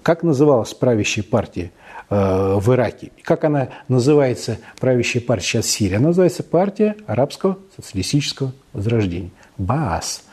[0.03, 1.71] Как называлась правящая партия
[2.09, 3.11] в Ираке.
[3.23, 5.95] Как она называется, правящая партия сейчас Сирии?
[5.95, 9.29] Она называется партия арабского социалистического возрождения.
[9.57, 10.23] БААС.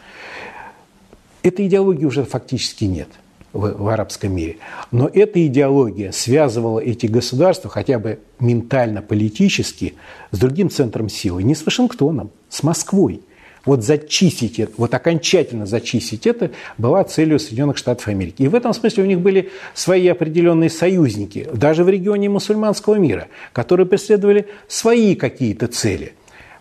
[1.43, 3.09] Этой идеологии уже фактически нет
[3.53, 4.57] в, в арабском мире.
[4.91, 9.95] Но эта идеология связывала эти государства хотя бы ментально-политически
[10.31, 13.23] с другим центром силы, не с Вашингтоном, с Москвой
[13.67, 18.43] вот зачистить это, вот окончательно зачистить это была целью Соединенных Штатов Америки.
[18.43, 23.29] И в этом смысле у них были свои определенные союзники, даже в регионе мусульманского мира,
[23.53, 26.15] которые преследовали свои какие-то цели.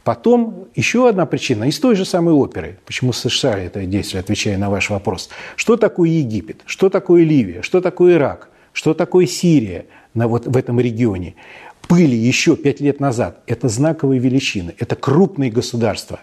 [0.04, 4.70] Потом еще одна причина из той же самой оперы, почему США это действие, отвечая на
[4.70, 5.30] ваш вопрос.
[5.56, 6.62] Что такое Египет?
[6.66, 7.64] Что такое Ливия?
[7.64, 8.50] Что такое Ирак?
[8.72, 11.36] Что такое Сирия на, вот в этом регионе?
[11.90, 16.22] Были еще пять лет назад, это знаковые величины, это крупные государства,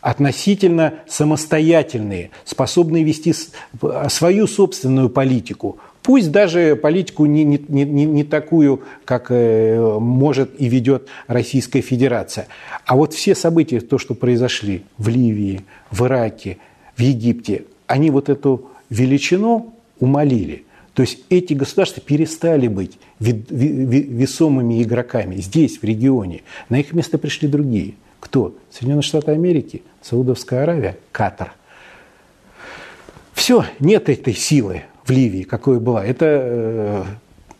[0.00, 3.34] относительно самостоятельные, способные вести
[4.08, 10.68] свою собственную политику, пусть даже политику не, не, не, не такую, как э, может и
[10.68, 12.46] ведет Российская Федерация.
[12.84, 16.58] А вот все события, то, что произошли в Ливии, в Ираке,
[16.96, 25.36] в Египте, они вот эту величину умолили– то есть эти государства перестали быть весомыми игроками
[25.36, 26.42] здесь, в регионе.
[26.68, 27.94] На их место пришли другие.
[28.20, 28.56] Кто?
[28.70, 31.54] Соединенные Штаты Америки, Саудовская Аравия, Катар.
[33.32, 36.04] Все, нет этой силы в Ливии, какой была.
[36.04, 37.04] Это э,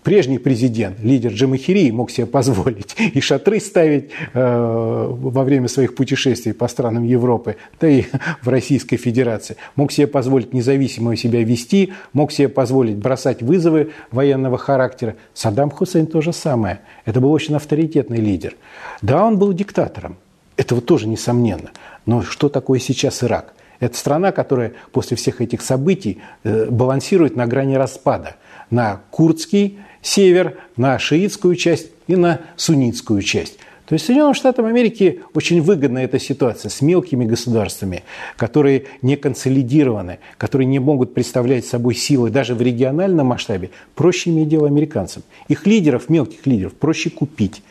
[0.05, 6.53] Прежний президент, лидер Джамахирии, мог себе позволить и шатры ставить э, во время своих путешествий
[6.53, 8.05] по странам Европы, да и
[8.43, 9.57] в Российской Федерации.
[9.77, 15.17] Мог себе позволить независимо себя вести, мог себе позволить бросать вызовы военного характера.
[15.33, 16.81] Саддам Хусейн то же самое.
[17.07, 18.57] Это был очень авторитетный лидер.
[19.01, 20.19] Да, он был диктатором.
[20.59, 21.71] Этого тоже несомненно.
[22.05, 23.55] Но что такое сейчас Ирак?
[23.81, 28.37] Это страна, которая после всех этих событий э, балансирует на грани распада
[28.75, 33.59] на курдский север, на шиитскую часть и на суннитскую часть.
[33.87, 38.03] То есть Соединенным Штатам Америки очень выгодна эта ситуация с мелкими государствами,
[38.37, 43.71] которые не консолидированы, которые не могут представлять собой силы даже в региональном масштабе.
[43.95, 45.23] Проще иметь дело американцам.
[45.49, 47.63] Их лидеров, мелких лидеров, проще купить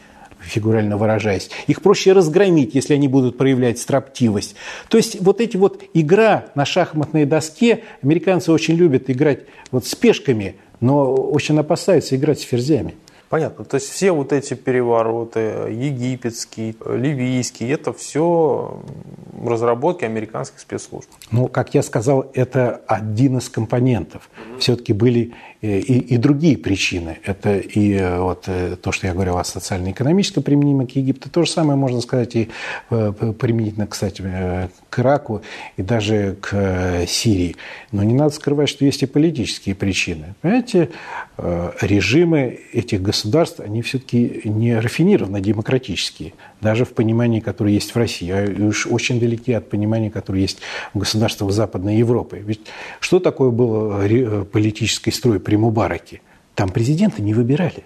[0.44, 1.50] фигурально выражаясь.
[1.68, 4.56] Их проще разгромить, если они будут проявлять строптивость.
[4.90, 9.96] То есть вот эти вот игра на шахматной доске, американцы очень любят играть вот с
[9.96, 12.96] пешками, но очень опасаются играть с ферзями.
[13.34, 13.66] Понятно.
[13.66, 15.40] То есть все вот эти перевороты,
[15.72, 18.80] египетский, ливийский, это все
[19.44, 21.10] разработки американских спецслужб.
[21.32, 24.30] Ну, как я сказал, это один из компонентов.
[24.60, 25.34] Все-таки были
[25.64, 27.20] и, и другие причины.
[27.24, 31.44] Это и э, вот э, то, что я говорил о социально-экономическом применимом к Египту, то
[31.46, 32.50] же самое можно сказать и
[32.90, 34.22] э, применительно, кстати,
[34.90, 35.42] к Ираку
[35.78, 37.56] и даже к Сирии.
[37.92, 40.36] Но не надо скрывать, что есть и политические причины.
[40.42, 40.90] Понимаете,
[41.82, 48.30] режимы этих государств, они все-таки не рафинированно демократические, даже в понимании, которое есть в России,
[48.30, 50.60] а уж очень далеки от понимания, которое есть
[50.94, 52.42] в государствах Западной Европы.
[52.46, 52.62] Ведь
[53.00, 56.22] что такое был политический строй при Мубараке.
[56.56, 57.84] Там президента не выбирали.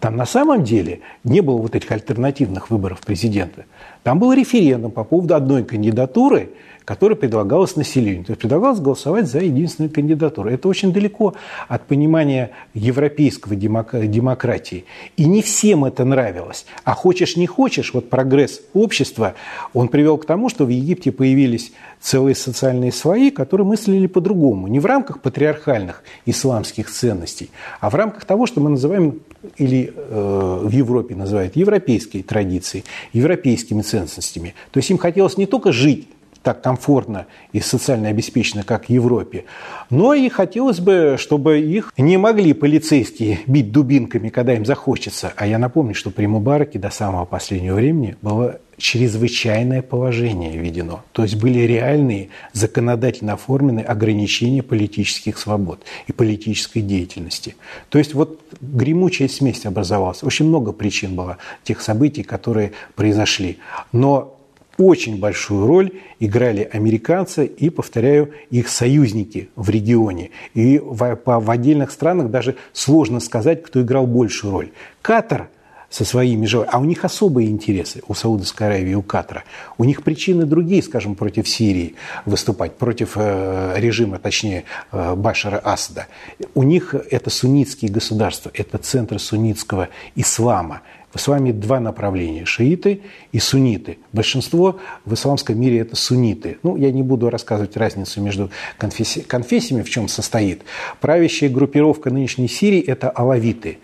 [0.00, 3.66] Там на самом деле не было вот этих альтернативных выборов президента.
[4.02, 6.50] Там был референдум по поводу одной кандидатуры,
[6.84, 8.24] которая предлагалась населению.
[8.24, 10.50] То есть предлагалось голосовать за единственную кандидатуру.
[10.50, 11.34] Это очень далеко
[11.68, 14.84] от понимания европейского демократии.
[15.16, 16.66] И не всем это нравилось.
[16.84, 19.34] А хочешь не хочешь, вот прогресс общества,
[19.72, 24.66] он привел к тому, что в Египте появились целые социальные слои, которые мыслили по-другому.
[24.66, 29.20] Не в рамках патриархальных исламских ценностей, а в рамках того, что мы называем,
[29.56, 34.54] или э, в Европе называют, европейские традиции, европейскими ценностями.
[34.70, 36.08] То есть им хотелось не только жить
[36.42, 39.44] так комфортно и социально обеспечено, как в Европе.
[39.90, 45.32] Но и хотелось бы, чтобы их не могли полицейские бить дубинками, когда им захочется.
[45.36, 51.04] А я напомню, что при Мубараке до самого последнего времени было чрезвычайное положение введено.
[51.12, 57.54] То есть были реальные законодательно оформленные ограничения политических свобод и политической деятельности.
[57.90, 60.24] То есть вот гремучая смесь образовалась.
[60.24, 63.58] Очень много причин было тех событий, которые произошли.
[63.92, 64.41] Но
[64.78, 70.30] очень большую роль играли американцы и, повторяю, их союзники в регионе.
[70.54, 74.70] И в, в отдельных странах даже сложно сказать, кто играл большую роль.
[75.02, 75.48] Катар
[75.92, 76.62] со своими же...
[76.62, 79.44] А у них особые интересы, у Саудовской Аравии, у Катара.
[79.76, 86.06] У них причины другие, скажем, против Сирии выступать, против э, режима, точнее, э, Башара Асада.
[86.54, 90.80] У них это суннитские государства, это центры суннитского ислама.
[91.12, 93.98] В исламе два направления– шииты и сунниты.
[94.12, 96.56] Большинство в исламском мире– это сунниты.
[96.62, 100.62] Ну, я не буду рассказывать разницу между конфесси конфессиями, в чем состоит.
[101.00, 103.78] Правящая группировка нынешней Сирии– это алавиты.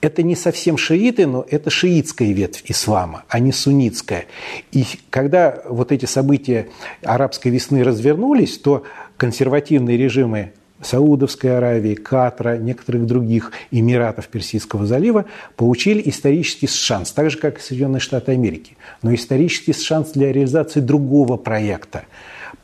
[0.00, 4.24] Это не совсем шииты, но это шиитская ветвь ислама, а не суннитская.
[4.72, 6.66] И когда вот эти события
[7.04, 8.82] арабской весны развернулись, то
[9.16, 15.24] консервативные режимы Саудовской Аравии, Катра, некоторых других эмиратов Персидского залива
[15.56, 20.80] получили исторический шанс, так же, как и Соединенные Штаты Америки, но исторический шанс для реализации
[20.80, 22.04] другого проекта,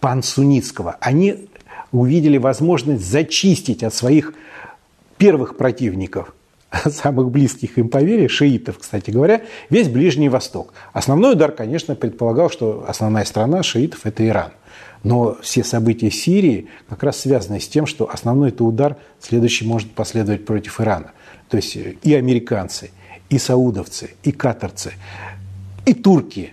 [0.01, 0.97] пансунитского.
[1.01, 1.49] Они
[1.93, 4.35] увидели возможность зачистить от своих
[5.17, 6.35] первых противников
[6.85, 10.73] самых близких им по вере, шиитов, кстати говоря, весь Ближний Восток.
[10.93, 14.53] Основной удар, конечно, предполагал, что основная страна шиитов– это Иран.
[15.05, 19.91] Но все события Сирии как раз связаны с тем, что основной это удар следующий может
[19.93, 21.13] последовать против Ирана.
[21.49, 22.91] То есть и американцы,
[23.31, 24.93] и саудовцы, и катарцы,
[25.87, 26.53] и турки,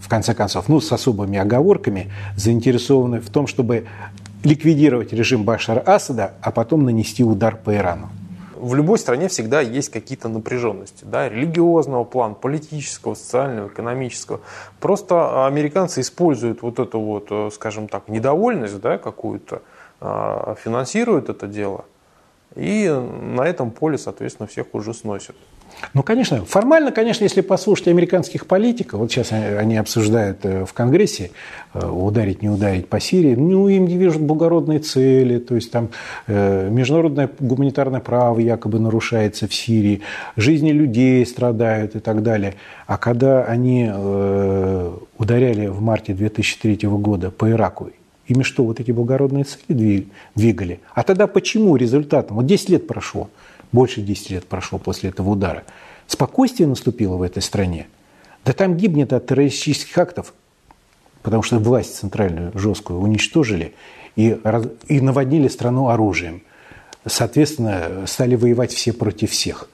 [0.00, 3.86] в конце концов, ну, с особыми оговорками, заинтересованы в том, чтобы
[4.44, 8.10] ликвидировать режим Башара Асада, а потом нанести удар по Ирану
[8.60, 14.40] в любой стране всегда есть какие-то напряженности, да, религиозного плана, политического, социального, экономического.
[14.80, 19.62] Просто американцы используют вот эту вот, э, скажем так, недовольность, да, какую-то,
[20.00, 21.84] а, финансируют это дело,
[22.54, 25.36] и на этом поле, соответственно, всех уже сносят.
[25.94, 31.30] Ну, конечно, формально, конечно, если послушать американских политиков, вот сейчас они обсуждают э, в Конгрессе,
[31.74, 35.88] э, ударить, не ударить по Сирии, ну, им не движут благородные цели, то есть там
[36.26, 40.02] э, международное гуманитарное право якобы нарушается в Сирии,
[40.36, 42.54] жизни людей страдают и так далее.
[42.86, 43.90] А когда они
[45.18, 47.90] ударяли в марте 2003 года по Ираку,
[48.26, 50.80] ими что, вот эти благородные цели двигали?
[50.94, 52.36] А тогда почему результатом?
[52.36, 53.28] Вот 10 лет прошло–
[53.72, 55.64] больше 10 лет прошло после этого удара.
[56.06, 57.86] Спокойствие наступило в этой стране.
[58.44, 60.34] Да там гибнет от террористических актов,
[61.22, 63.74] потому что власть центральную жесткую уничтожили
[64.16, 64.38] и,
[64.88, 66.42] и наводнили страну оружием.
[67.06, 69.68] Соответственно, стали воевать все против всех.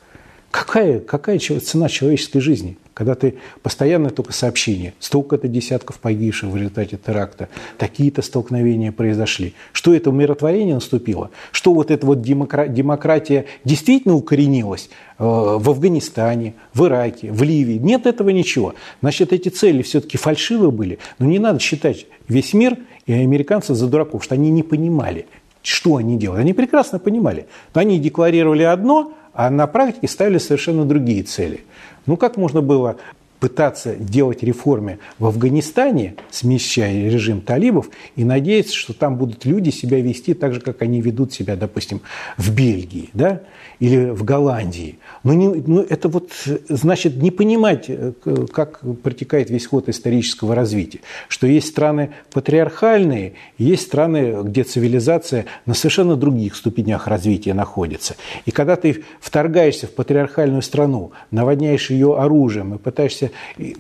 [0.51, 2.79] Какая, какая цена человеческой жизни?
[2.97, 9.53] Когда ты постоянно только сообщения, столько-то десятков погибших в результате теракта, такие-то столкновения произошли.
[9.73, 11.31] Что это умиротворение наступило?
[11.53, 17.77] Что вот эта вот демократия действительно укоренилась э, в Афганистане, в Ираке, в Ливии?
[17.77, 18.75] Нет этого ничего.
[19.03, 20.99] Значит, эти цели все-таки фальшивы были.
[21.19, 25.27] Но не надо считать весь мир и американцев за дураков, что они не понимали,
[25.61, 26.41] что они делают.
[26.41, 27.45] Они прекрасно понимали.
[27.75, 31.61] Но они декларировали одно, а на практике ставили совершенно другие цели.
[32.07, 32.97] Ну как можно было
[33.41, 40.01] пытаться делать реформы в Афганистане, смещая режим талибов, и надеяться, что там будут люди себя
[40.01, 42.01] вести так же, как они ведут себя, допустим,
[42.37, 43.43] в Бельгии да?
[43.81, 44.99] Или в Голландии.
[45.23, 46.31] Но не, ну, это вот
[46.69, 48.13] значит не понимать, э,
[48.53, 51.01] как протекает весь ход исторического развития.
[51.29, 58.17] Что есть страны патриархальные, есть страны, где цивилизация на совершенно других ступенях развития находится.
[58.45, 63.31] И когда ты вторгаешься в патриархальную страну, наводняешь ее оружием и пытаешься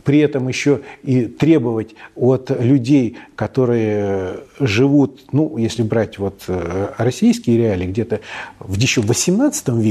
[0.04, 7.58] при этом еще и требовать от людей, которые живут, ну, если брать вот э, российские
[7.58, 8.20] реалии, где-то
[8.58, 9.85] в еще в 18 веке,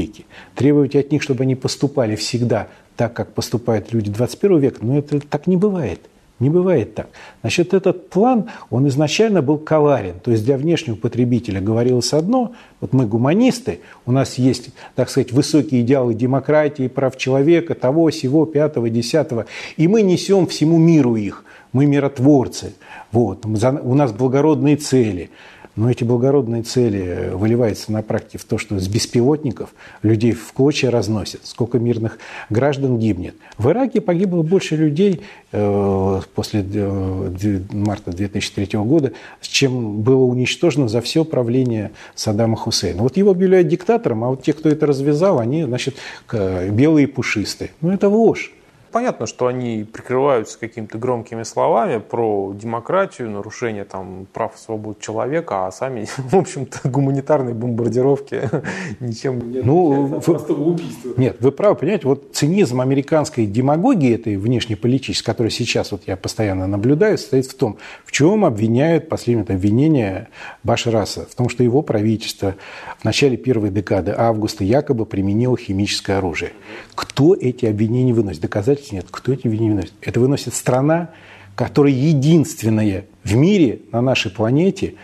[0.56, 5.20] требовать от них, чтобы они поступали всегда так, как поступают люди 21 века, но это
[5.20, 6.00] так не бывает.
[6.40, 7.08] Не бывает так.
[7.42, 10.20] Значит, этот план, он изначально был коварен.
[10.20, 15.32] То есть для внешнего потребителя говорилось одно, вот мы гуманисты, у нас есть, так сказать,
[15.32, 19.46] высокие идеалы демократии, прав человека, того, сего, пятого, десятого,
[19.78, 21.46] и мы несем всему миру их.
[21.72, 22.74] Мы миротворцы.
[23.14, 23.46] Вот.
[23.46, 25.30] У нас благородные цели.
[25.76, 29.72] Но эти благородные цели выливаются на практике в то, что с беспилотников
[30.04, 32.18] людей в клочья разносят, сколько мирных
[32.50, 33.36] граждан гибнет.
[33.58, 35.22] В Ираке погибло больше людей
[35.52, 39.12] э, после э, марта 2003 года,
[39.42, 43.02] чем было уничтожено за все правление Саддама Хусейна.
[43.02, 45.96] Вот его объявляют диктатором, а вот те, кто это развязал, они, значит,
[46.32, 47.72] белые и пушистые.
[47.82, 48.54] Ну, это ложь
[48.96, 55.68] понятно, что они прикрываются какими-то громкими словами про демократию, нарушение там, прав и свобод человека,
[55.68, 58.50] а сами, в общем-то, гуманитарные бомбардировки
[59.02, 61.12] ничем не ну, простого убийства.
[61.18, 66.66] Нет, вы правы, понимаете, вот цинизм американской демагогии, этой внешнеполитической, которую сейчас вот я постоянно
[66.66, 70.30] наблюдаю, состоит в том, в чем обвиняют последнее обвинение
[70.64, 72.56] Башраса, в том, что его правительство
[72.98, 76.54] в начале первой декады августа якобы применило химическое оружие.
[76.96, 78.42] Кто эти обвинения выносит?
[78.42, 79.06] Доказательства доказательств нет.
[79.10, 79.94] Кто эти выносит?
[80.02, 81.10] Это выносит страна,
[81.56, 84.96] которая единственная в мире, на нашей планете,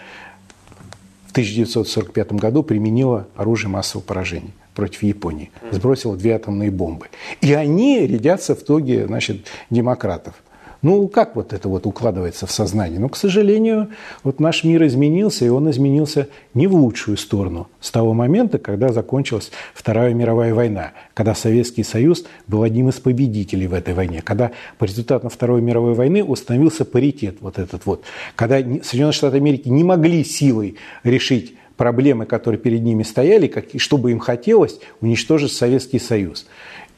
[1.28, 5.52] в 1945 году применила оружие массового поражения против Японии.
[5.72, 7.08] Сбросила две атомные бомбы.
[7.42, 10.36] И они рядятся в тоге значит, демократов.
[10.82, 13.00] Ну, как вот это вот укладывается в сознание?
[13.00, 13.90] Ну, к сожалению,
[14.24, 18.92] вот наш мир изменился, и он изменился не в лучшую сторону с того момента, когда
[18.92, 24.52] закончилась Вторая мировая война, когда Советский Союз был одним из победителей в этой войне, когда
[24.80, 28.04] по результатам Второй мировой войны установился паритет вот этот вот,
[28.36, 33.98] когда Соединенные Штаты Америки не могли силой решить проблемы, которые перед ними стояли, как, что
[33.98, 36.48] бы им хотелось, уничтожить Советский Союз.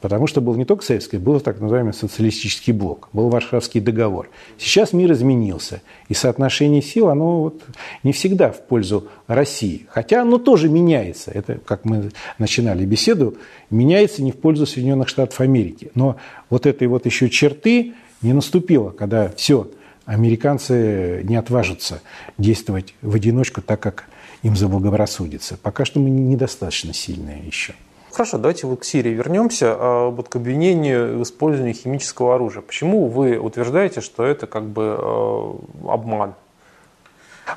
[0.03, 4.29] Потому что был не только советский, был так называемый социалистический блок, был Варшавский договор.
[4.57, 7.63] Сейчас мир изменился, и соотношение сил, оно вот
[8.03, 9.85] не всегда в пользу России.
[9.87, 11.31] Хотя оно тоже меняется.
[11.31, 13.37] Это, как мы начинали беседу,
[13.69, 15.89] меняется не в пользу Соединенных Штатов Америки.
[15.95, 16.17] Но
[16.49, 19.71] вот этой вот еще черты не наступило, когда все,
[20.03, 22.01] американцы не отважатся
[22.37, 24.09] действовать в одиночку так, как
[24.41, 25.55] им заблагорассудится.
[25.55, 27.73] Пока что мы недостаточно сильные еще.
[28.14, 32.61] Хорошо, давайте вот к Сирии вернемся, а, вот к обвинению в использовании химического оружия.
[32.61, 35.53] Почему вы утверждаете, что это как бы э,
[35.88, 36.36] обман?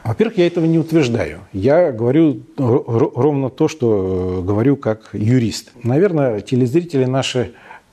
[0.02, 1.40] Во-первых, я этого не утверждаю.
[1.52, 5.72] Я говорю ровно то, что э, говорю как юрист.
[5.82, 7.52] Наверное, телезрители наши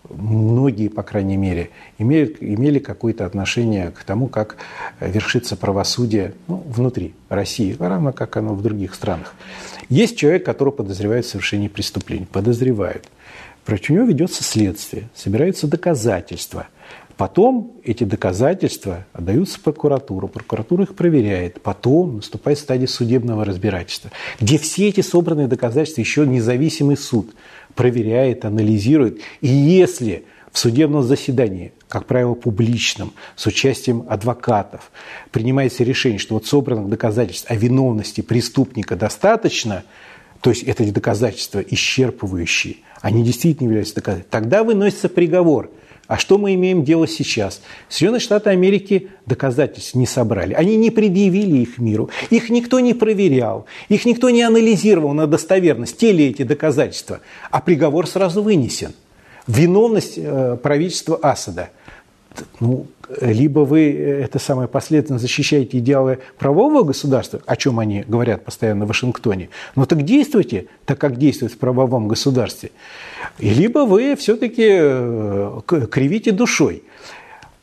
[0.09, 4.57] многие, по крайней мере, имели, имели какое-то отношение к тому, как
[4.99, 9.33] вершится правосудие ну, внутри России, равно как оно в других странах.
[9.89, 12.27] Есть человек, которого подозревают в совершении преступлений.
[12.31, 13.07] Подозревают.
[13.65, 16.67] Против него ведется следствие, собираются доказательства.
[17.15, 24.57] Потом эти доказательства отдаются в прокуратуру, прокуратура их проверяет, потом наступает стадия судебного разбирательства, где
[24.57, 27.33] все эти собранные доказательства еще независимый суд
[27.76, 29.19] проверяет, анализирует.
[29.41, 34.91] И если в судебном заседании, как правило, публичном, с участием адвокатов,
[35.32, 39.84] принимается решение, что вот собранных доказательств о виновности преступника достаточно,
[40.41, 45.71] то есть это доказательства исчерпывающие, они действительно являются доказательствами, тогда выносится приговор–
[46.07, 47.61] а что мы имеем дело сейчас?
[47.87, 50.53] Соединенные Штаты Америки доказательств не собрали.
[50.53, 52.09] Они не предъявили их миру.
[52.29, 53.65] Их никто не проверял.
[53.87, 57.21] Их никто не анализировал на достоверность, те ли эти доказательства.
[57.51, 58.93] А приговор сразу вынесен.
[59.47, 61.69] Виновность э, правительства Асада.
[62.59, 62.88] Ну,
[63.21, 68.86] либо вы э, это самое последовательно защищаете идеалы правового государства, о чем они говорят постоянно
[68.86, 72.71] в Вашингтоне, ну так действуйте так, как действует в правовом государстве.
[73.39, 76.84] Либо вы все-таки э, кривите душой.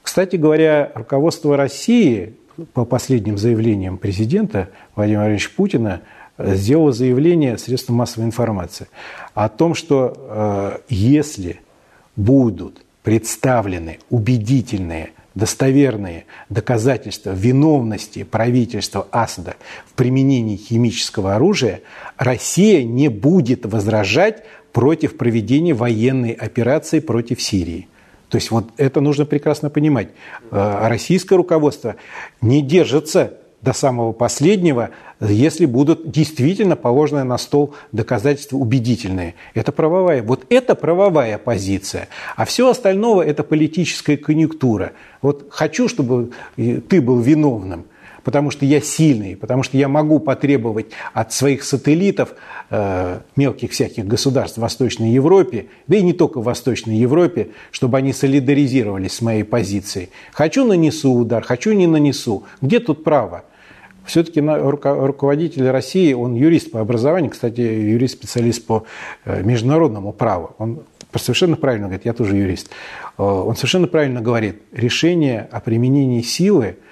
[0.02, 2.34] Кстати говоря, руководство России
[2.72, 6.00] по последним заявлениям президента Владимира Владимировича Путина
[6.38, 8.88] сделало заявление средствам массовой информации
[9.34, 11.60] о том, что э, если
[12.16, 19.54] будут представлены убедительные достоверные доказательства виновности правительства Асада
[19.86, 21.82] в применении химического оружия,
[22.16, 27.88] Россия не будет возражать против проведения военной операции против Сирии.
[28.28, 30.10] То есть вот это нужно прекрасно понимать.
[30.50, 31.96] Э, российское руководство
[32.40, 34.90] не держится до самого последнего,
[35.20, 39.34] если будут действительно положены на стол доказательства убедительные.
[39.54, 40.22] Это правовая.
[40.22, 42.08] Вот это правовая позиция.
[42.36, 44.92] А все остальное– это политическая конъюнктура.
[45.20, 47.84] Вот хочу, чтобы ты был виновным–
[48.22, 52.34] потому что я сильный, потому что я могу потребовать от своих сателлитов,
[52.70, 57.98] э, мелких всяких государств в Восточной Европе, да и не только в Восточной Европе, чтобы
[57.98, 60.10] они солидаризировались с моей позицией.
[60.32, 62.44] Хочу нанесу удар, хочу не нанесу.
[62.60, 63.44] Где тут право?
[64.04, 68.84] Все-таки руководитель России, он юрист по образованию, кстати, юрист-специалист по
[69.24, 70.54] э, международному праву.
[70.58, 70.82] Он
[71.14, 72.70] совершенно правильно говорит, я тоже юрист.
[73.18, 76.76] Э, он совершенно правильно говорит, решение о применении силы–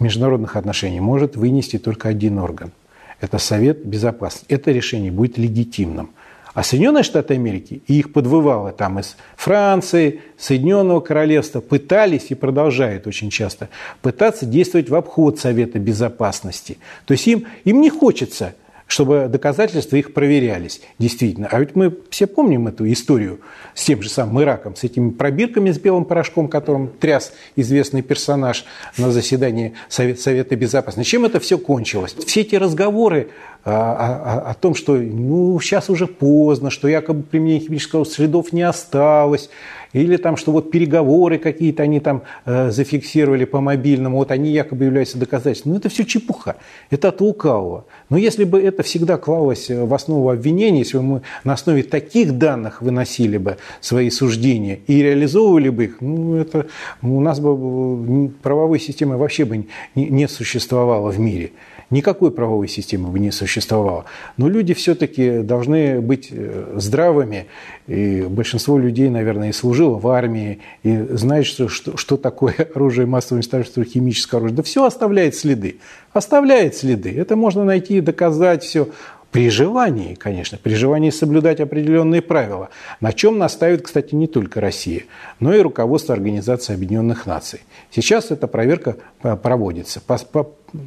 [0.00, 2.72] международных отношений может вынести только один орган.
[3.20, 4.46] Это Совет Безопасности.
[4.48, 6.10] Это решение будет легитимным.
[6.58, 13.06] А Соединенные Штаты Америки, и их подвывало там из Франции, Соединенного Королевства, пытались и продолжают
[13.06, 13.68] очень часто
[14.02, 16.78] пытаться действовать в обход Совета Безопасности.
[17.06, 18.54] То есть им, им не хочется
[18.88, 20.80] чтобы доказательства их проверялись.
[20.98, 21.46] Действительно.
[21.52, 23.40] А ведь мы все помним эту историю
[23.74, 28.64] с тем же самым Ираком, с этими пробирками с белым порошком, которым тряс известный персонаж
[28.96, 31.08] на заседании Совета Безопасности.
[31.10, 32.16] Чем это все кончилось?
[32.26, 33.28] Все эти разговоры
[33.64, 38.62] о, о, о том, что ну, сейчас уже поздно, что якобы применение химического следов не
[38.62, 39.50] осталось,
[39.92, 44.84] или там, что вот переговоры какие-то они там э, зафиксировали по мобильному, вот они якобы
[44.84, 45.72] являются доказательством.
[45.72, 46.56] Ну, это все чепуха,
[46.90, 47.86] это от лукавого.
[48.10, 52.36] Но если бы это всегда клалось в основу обвинения, если бы мы на основе таких
[52.36, 56.66] данных выносили бы свои суждения и реализовывали бы их, ну, это
[57.02, 61.52] у нас бы правовой системы вообще бы не, не существовало в мире
[61.90, 64.04] никакой правовой системы бы не существовало.
[64.36, 67.46] Но люди все-таки должны быть э, здравыми,
[67.86, 73.06] и большинство людей, наверное, и служило в армии, и знает, что, что, что такое оружие
[73.06, 74.56] массового уничтожения, химическое оружие.
[74.56, 75.78] Да все оставляет следы.
[76.12, 77.14] Оставляет следы.
[77.16, 78.88] Это можно найти, доказать все.
[79.30, 82.70] При желании, конечно, при желании соблюдать определенные правила,
[83.00, 85.02] на чем настаивает, кстати, не только Россия,
[85.38, 87.60] но и руководство Организации Объединенных Наций.
[87.90, 90.00] Сейчас эта проверка э, проводится.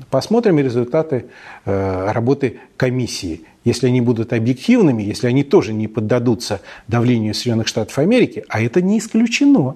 [0.10, 1.26] Посмотрим результаты
[1.66, 3.42] э, работы комиссии.
[3.64, 8.82] Если они будут объективными, если они тоже не поддадутся давлению Соединенных Штатов Америки, а это
[8.82, 9.76] не исключено.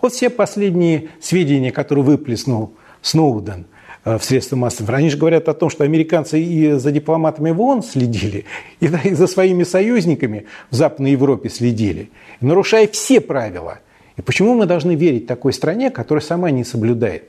[0.00, 3.66] Вот все последние сведения, которые выплеснул Сноуден
[4.06, 7.82] в средства массовой Они же говорят о том, что американцы и за дипломатами в ООН
[7.82, 8.44] следили,
[8.80, 13.80] и за своими союзниками в Западной Европе следили, нарушая все правила.
[14.16, 17.24] И почему мы должны верить такой стране, которая сама не соблюдает?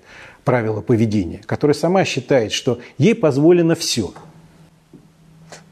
[0.48, 4.14] правила поведения, которая сама считает, что ей позволено все.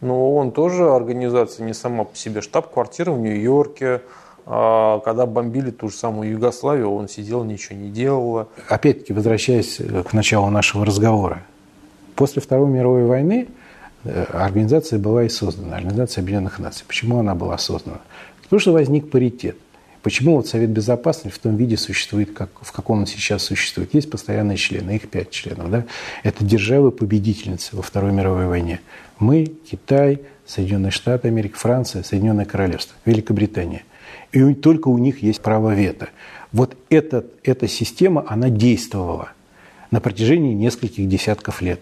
[0.01, 2.41] Но он тоже организация не сама по себе.
[2.41, 4.01] Штаб-квартира в Нью-Йорке,
[4.45, 8.47] когда бомбили ту же самую Югославию, он сидел, ничего не делал.
[8.69, 11.43] Опять-таки, возвращаясь к началу нашего разговора.
[12.15, 13.47] После Второй мировой войны
[14.03, 16.85] э, организация была и создана, Организация Объединенных Наций.
[16.87, 17.99] Почему она была создана?
[18.43, 19.57] Потому что возник паритет.
[20.01, 23.93] Почему вот Совет Безопасности в том виде существует, как, в каком он сейчас существует?
[23.93, 25.71] Есть постоянные члены, их пять членов.
[25.71, 25.85] Да?
[26.21, 28.81] Это державы-победительницы во Второй мировой войне.
[29.17, 33.83] Мы, Китай, Соединенные Штаты Америки, Франция, Соединенное Королевство, Великобритания.
[34.35, 36.09] И только у них есть право вето.
[36.51, 39.29] Вот этот, эта система, она действовала
[39.91, 41.79] на протяжении нескольких десятков лет.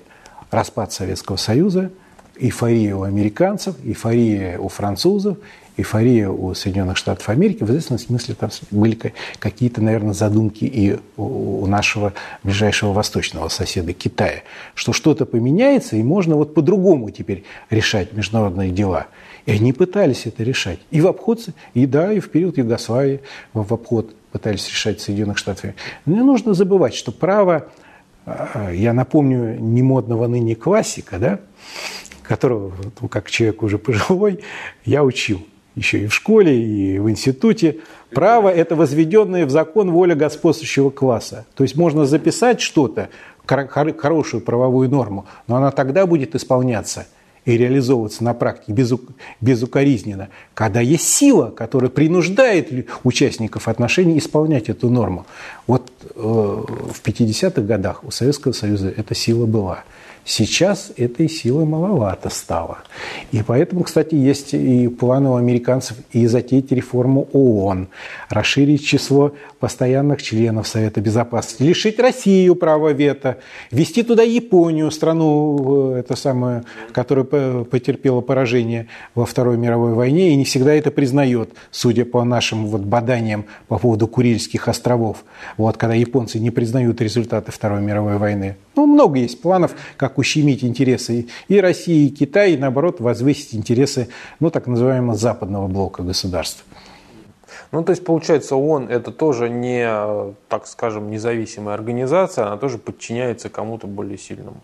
[0.51, 1.91] Распад Советского Союза,
[2.37, 5.37] эйфория у американцев, эйфория у французов,
[5.77, 11.65] эйфория у Соединенных Штатов Америки, в известном смысле там были какие-то, наверное, задумки и у
[11.65, 12.13] нашего
[12.43, 14.43] ближайшего восточного соседа Китая,
[14.75, 19.07] что что-то поменяется, и можно вот по-другому теперь решать международные дела.
[19.45, 20.79] И они пытались это решать.
[20.89, 23.21] И в обход, и да, и в период Югославии
[23.53, 25.71] в обход пытались решать Соединенных Штатов.
[26.05, 27.67] Не нужно забывать, что право,
[28.25, 31.39] а, я напомню, немодного ныне классика, да,
[32.23, 34.39] которого, ну, как человек уже пожилой,
[34.85, 35.45] я учил
[35.75, 37.79] еще и в школе, и в институте.
[38.11, 41.45] Право– это возведенное в закон воля господствующего класса.
[41.55, 43.09] То есть можно записать что-то,
[43.45, 47.07] хорошую правовую норму, но она тогда будет исполняться
[47.45, 48.71] и реализовываться на практике
[49.41, 55.25] безукоризненно, когда есть сила, которая принуждает участников отношений исполнять эту норму.
[55.67, 59.83] Вот э, в 50-х годах у Советского Союза эта сила была.
[60.25, 62.79] Сейчас этой силы маловато стало.
[63.33, 67.89] И поэтому, кстати, есть и планы у американцев и затеять реформу ООН,
[68.29, 73.37] расширить число постоянных членов Совета Безопасности, лишить Россию права вето,
[73.69, 76.63] ввести туда Японию, страну, э, это самое,
[76.93, 77.25] которая
[77.65, 82.81] потерпела поражение во Второй мировой войне и не всегда это признает, судя по нашим вот
[82.81, 85.25] баданиям по поводу Курильских островов,
[85.57, 88.55] вот, когда японцы не признают результаты Второй мировой войны.
[88.75, 94.09] Ну, много есть планов, как ущемить интересы и России, и Китая, и наоборот возвысить интересы,
[94.39, 96.65] ну, так называемого западного блока государств.
[97.71, 99.85] Ну, то есть, получается, ООН это тоже не,
[100.47, 104.61] так скажем, независимая организация, она тоже подчиняется кому-то более сильному.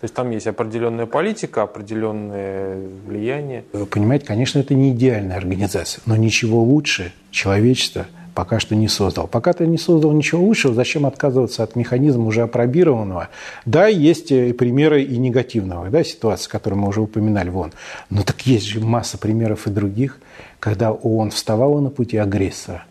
[0.00, 3.64] То есть там есть определенная политика, определенное влияние.
[3.74, 8.06] Вы понимаете, конечно, это не идеальная организация, но ничего лучше человечество
[8.40, 9.26] пока что не создал.
[9.26, 13.28] Пока ты не создал ничего лучшего, зачем отказываться от механизма уже опробированного?
[13.66, 17.74] Да, есть э, примеры и негативного, да, ситуации, которые мы уже упоминали вон.
[18.08, 20.18] Но так есть же масса примеров и других,
[20.58, 22.86] когда ООН вставала на пути агрессора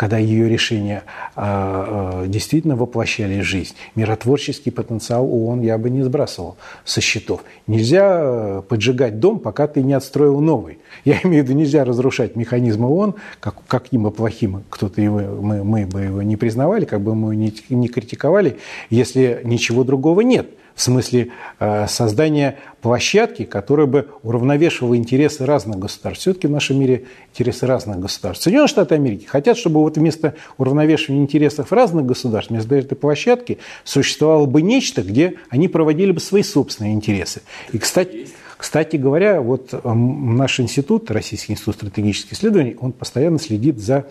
[0.00, 1.02] когда ее решения
[1.36, 3.74] э, э, действительно воплощали жизнь.
[3.96, 7.44] Миротворческий потенциал ООН я бы не сбрасывал со счетов.
[7.66, 10.78] Нельзя э, поджигать дом, пока ты не отстроил новый.
[11.04, 15.64] Я имею в виду, нельзя разрушать механизм ООН, как, каким бы плохим кто-то его, мы,
[15.64, 18.56] мы бы его не признавали, как бы мы его не, не критиковали,
[18.88, 20.48] если ничего другого нет
[20.80, 21.28] в смысле
[21.58, 26.22] э, создания площадки, которая бы уравновешивала интересы разных государств.
[26.22, 27.04] Все-таки в нашем мире
[27.34, 28.44] интересы разных государств.
[28.44, 34.46] Соединенные Штаты Америки хотят, чтобы вот вместо уравновешивания интересов разных государств, вместо этой площадки существовало
[34.46, 37.42] бы нечто, где они проводили бы свои собственные интересы.
[37.72, 38.28] И, кстати,
[38.60, 44.04] кстати говоря, вот наш институт, Российский институт стратегических исследований, он постоянно следит за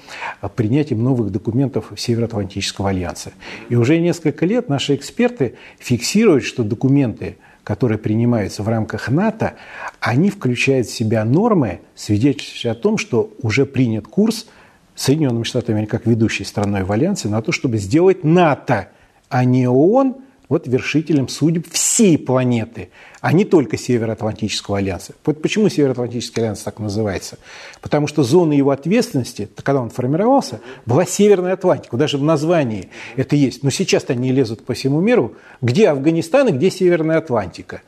[0.56, 3.32] принятием новых документов Североатлантического альянса.
[3.70, 9.54] И уже несколько лет наши эксперты фиксируют, что документы, которые принимаются в рамках НАТО,
[10.00, 14.48] они включают в себя нормы, свидетельствующие о том, что уже принят курс
[14.96, 18.90] Соединенными Штатами как ведущей страной в альянсе на то, чтобы сделать НАТО,
[19.30, 20.16] а не ООН–
[20.50, 22.90] вот вершителем судеб всей планеты,
[23.22, 25.14] а не только Североатлантического альянса.
[25.24, 27.38] Вот почему Североатлантический альянс так называется?
[27.82, 31.98] Потому что зона его ответственности, когда он формировался, была Северная Атлантика.
[31.98, 33.64] Даже в названии это есть.
[33.64, 35.36] Но сейчас они лезут по всему миру.
[35.62, 37.84] Где Афганистан и где Северная Атлантика?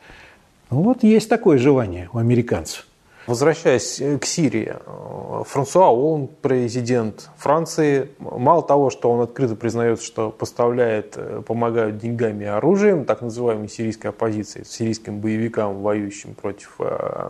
[0.70, 2.86] Вот есть такое желание у американцев.
[3.26, 8.10] Возвращаясь э, к Сирии, э, Франсуа он президент Франции.
[8.18, 13.68] Мало того, что он открыто признает, что поставляет, э, помогают деньгами и оружием так называемой
[13.68, 16.78] сирийской оппозиции, сирийским боевикам, воюющим против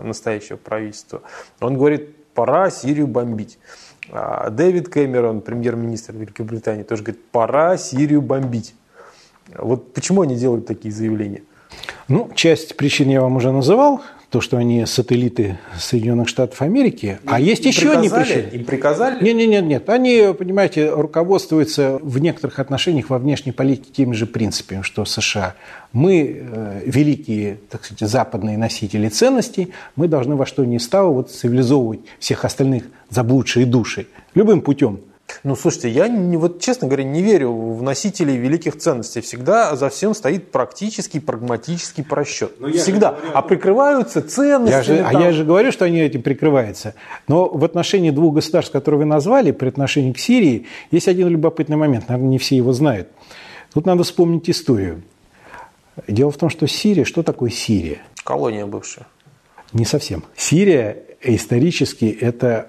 [0.03, 1.22] настоящего правительства,
[1.61, 3.59] он говорит, пора Сирию бомбить.
[4.11, 8.74] А Дэвид Кэмерон, премьер-министр Великобритании, тоже говорит, пора Сирию бомбить.
[9.57, 11.43] Вот почему они делают такие заявления?
[12.09, 14.03] Ну, часть причин я вам уже называл
[14.33, 17.18] то, что они сателлиты Соединенных Штатов Америки.
[17.26, 18.49] А им, есть еще одни причины.
[18.53, 19.22] Им приказали?
[19.22, 19.89] Нет, нет, нет, нет.
[19.91, 25.55] Они, понимаете, руководствуются в некоторых отношениях во внешней политике теми же принципами, что США.
[25.93, 31.30] Мы э, великие, так сказать, западные носители ценностей, мы должны во что ни стало вот
[31.30, 35.01] цивилизовывать всех остальных заблудшие души любым путем–
[35.45, 39.20] ну, слушайте, я, не, вот, честно говоря, не верю в носителей великих ценностей.
[39.20, 42.53] Всегда за всем стоит практический, прагматический просчет.
[42.61, 43.12] Но Всегда.
[43.12, 44.70] Говорю, а прикрываются ценностями.
[44.70, 46.95] Я же, а я же говорю, что они этим прикрываются.
[47.28, 51.76] Но в отношении двух государств, которые вы назвали, при отношении к Сирии, есть один любопытный
[51.76, 52.09] момент.
[52.09, 53.09] Наверное, не все его знают.
[53.72, 55.03] Тут надо вспомнить историю.
[56.09, 58.03] Дело в том, что Сирия, что такое Сирия?
[58.24, 59.07] Колония бывшая.
[59.72, 60.24] Не совсем.
[60.37, 62.66] Сирия исторически это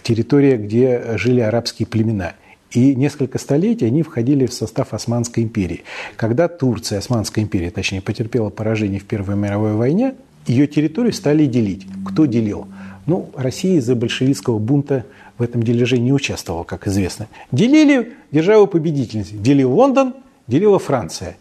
[0.00, 2.34] территория, где жили арабские племена.
[2.70, 5.82] И несколько столетий они входили в состав Османской империи.
[6.16, 10.14] Когда Турция, Османская империя, точнее, потерпела поражение в Первой мировой войне,
[10.46, 11.86] ее территорию стали делить.
[12.06, 12.66] Кто делил?
[13.06, 15.04] Ну, Россия из-за большевистского бунта
[15.36, 17.28] в этом дележе не участвовала, как известно.
[17.50, 19.34] Делили державу победительницы.
[19.34, 20.14] Делил Лондон,
[20.46, 21.36] делила Франция.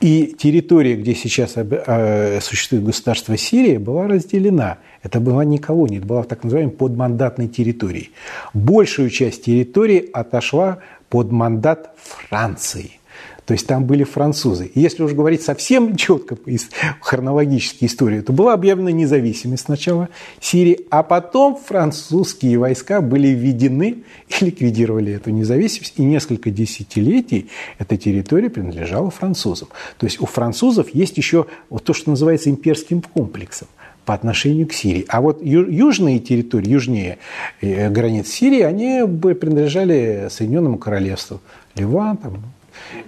[0.00, 4.78] И территория, где сейчас э, существует государство Сирия, была разделена.
[5.02, 8.12] Это была не колония, это была так называемая подмандатной территорией.
[8.54, 10.78] Большую часть территории отошла
[11.08, 12.92] под мандат Франции.
[13.48, 14.66] То есть там были французы.
[14.66, 16.68] И если уж говорить совсем четко из
[17.00, 24.44] хронологической истории, то была объявлена независимость сначала Сирии, а потом французские войска были введены и
[24.44, 25.94] ликвидировали эту независимость.
[25.96, 29.68] И несколько десятилетий эта территория принадлежала французам.
[29.96, 33.68] То есть у французов есть еще вот то, что называется имперским комплексом
[34.04, 35.06] по отношению к Сирии.
[35.08, 37.16] А вот южные территории, южнее
[37.62, 41.40] э, границ Сирии, они бы принадлежали Соединенному Королевству.
[41.74, 42.42] Ливан, там,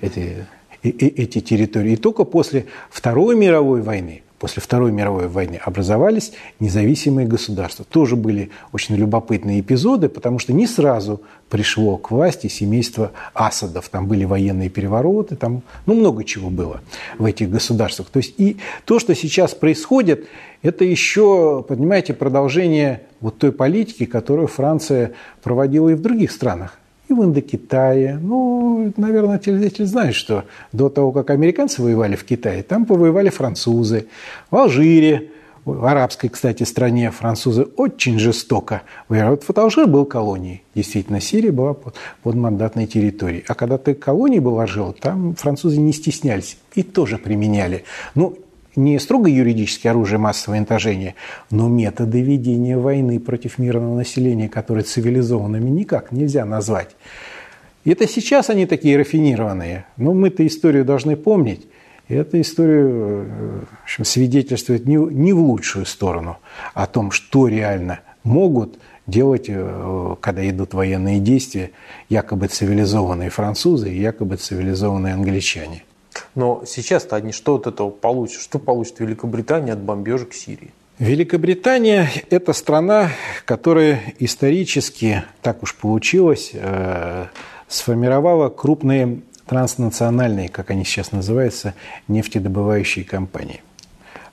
[0.01, 0.47] эти,
[0.83, 1.93] эти территории.
[1.93, 7.85] И только после Второй мировой войны, после Второй мировой войны образовались независимые государства.
[7.85, 11.21] Тоже были очень любопытные эпизоды, потому что не сразу
[11.51, 13.91] пришло к власти семейство Асадов.
[13.91, 16.81] Там были военные перевороты, там ну, много чего было
[17.19, 18.09] в этих государствах.
[18.09, 18.57] То есть и
[18.87, 20.27] то, что сейчас происходит,
[20.63, 25.13] это еще, понимаете, продолжение вот той политики, которую Франция
[25.43, 26.80] проводила и в других странах
[27.11, 28.19] и в Индокитае.
[28.21, 34.07] Ну, наверное, телезрители знают, что до того, как американцы воевали в Китае, там повоевали французы.
[34.51, 35.31] В Алжире,
[35.65, 39.39] в арабской, кстати, стране французы очень жестоко воевали.
[39.47, 40.63] Вот Алжир был колонией.
[40.75, 43.45] Действительно, Сирия была под, под мандатной территорией.
[43.47, 47.85] А когда ты колонией был Алжир, там французы не стеснялись и тоже применяли.
[48.15, 48.39] Ну,
[48.77, 51.15] не строго юридическое оружие массового уничтожения,
[51.51, 56.91] но методы ведения войны против мирного населения, которые цивилизованными никак нельзя назвать.
[57.85, 59.87] И это сейчас они такие рафинированные.
[59.97, 61.67] Но мы-то историю должны помнить.
[62.09, 66.39] И эта история э, в общем, свидетельствует не, не в лучшую сторону
[66.75, 71.71] о том, что реально могут делать, э, когда идут военные действия,
[72.09, 75.85] якобы цивилизованные французы и якобы цивилизованные англичане.
[76.35, 78.41] Но сейчас-то они что от этого получат?
[78.41, 80.73] Что получит Великобритания от бомбежек Сирии?
[80.99, 83.11] Великобритания– это страна,
[83.47, 87.27] которая исторически, так уж получилось, э,
[87.69, 91.75] сформировала крупные транснациональные, как они сейчас называются,
[92.07, 93.63] нефтедобывающие компании.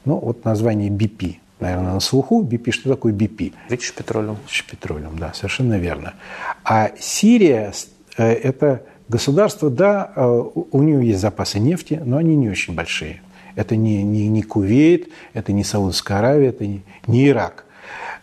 [0.04, 2.44] Ну, вот название BP, наверное, на слуху.
[2.44, 3.54] BP, что такое BP?
[3.70, 4.36] British Petroleum.
[4.46, 6.16] British Petroleum, да, совершенно верно.
[6.64, 7.74] А Сирия–
[8.18, 13.22] это Государство, да, э, у нее есть запасы нефти, но они не очень большие.
[13.56, 17.66] Это не, не, не Кувейт, это не Саудовская Аравия, это не, не Ирак.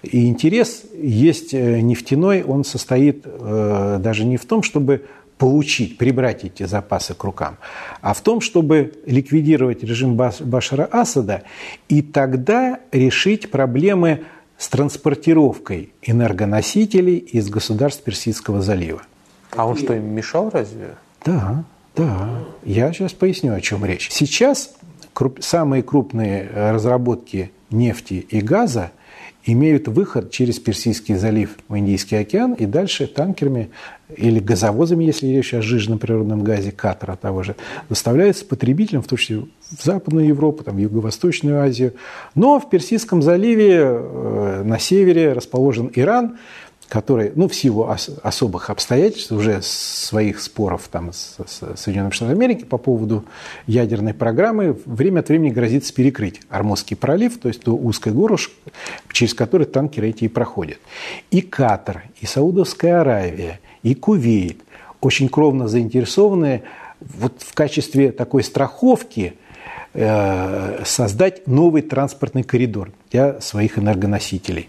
[0.02, 5.06] И интерес есть э, нефтяной, он состоит э, даже не в том, чтобы
[5.38, 7.56] получить, прибрать эти запасы к рукам,
[8.00, 11.42] а в том, чтобы ликвидировать режим Башара Асада
[11.88, 14.24] и тогда решить проблемы
[14.58, 19.02] с транспортировкой энергоносителей из государств Персидского залива.
[19.56, 20.96] А он что, им мешал разве?
[21.24, 21.64] Да,
[21.96, 22.28] да.
[22.64, 24.10] Я сейчас поясню, о чем речь.
[24.10, 24.74] Сейчас
[25.12, 28.90] круп, самые крупные э, разработки нефти и газа
[29.46, 33.70] имеют выход через Персидский залив в Индийский океан и дальше танкерами
[34.16, 37.54] или газовозами, если речь о жиженном природном газе Катара того же,
[37.88, 41.94] доставляется потребителям, в том числе в Западную Европу, там, в Юго-Восточную Азию.
[42.34, 46.38] Но в Персидском заливе э, на севере расположен Иран–
[46.94, 52.36] который, ну, в силу ос- особых обстоятельств, уже своих споров там с, с Соединенными Штатами
[52.36, 53.24] Америки по поводу
[53.66, 58.54] ядерной программы, время от времени грозится перекрыть Армузский пролив, то есть то узкое горлышко,
[59.10, 60.78] через которое танкеры эти и проходят.
[61.32, 64.58] И Катар, и Саудовская Аравия, и Кувейт
[65.00, 66.62] очень кровно заинтересованы
[67.00, 69.34] вот в качестве такой страховки
[69.94, 74.68] э, создать новый транспортный коридор для своих энергоносителей.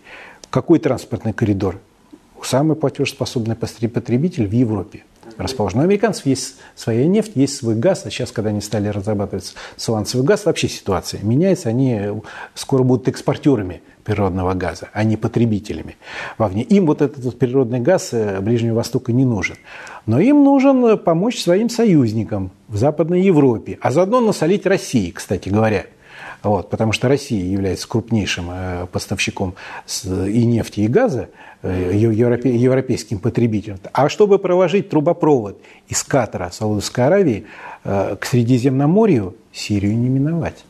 [0.49, 1.79] Какой транспортный коридор?
[2.45, 5.03] Самый платежеспособный потребитель в Европе
[5.37, 5.79] расположен.
[5.79, 10.25] У американцев есть своя нефть, есть свой газ, а сейчас, когда они стали разрабатывать сланцевый
[10.25, 11.69] газ, вообще ситуация меняется.
[11.69, 12.01] Они
[12.53, 15.97] скоро будут экспортерами природного газа, а не потребителями
[16.37, 16.63] вовне.
[16.63, 19.55] Им вот этот вот природный газ э, Ближнего Востока не нужен.
[20.05, 25.85] Но им нужен помочь своим союзникам в Западной Европе, а заодно насолить России, кстати говоря.
[26.45, 29.55] Вот, потому что Россия является крупнейшим э, поставщиком
[30.03, 31.29] и нефти, и газа
[31.63, 33.79] э, европейским потребителям.
[33.93, 37.47] А чтобы проложить трубопровод из Катара, Саудовской Аравии
[37.83, 40.65] э, к Средиземноморью, Сирию не миновать.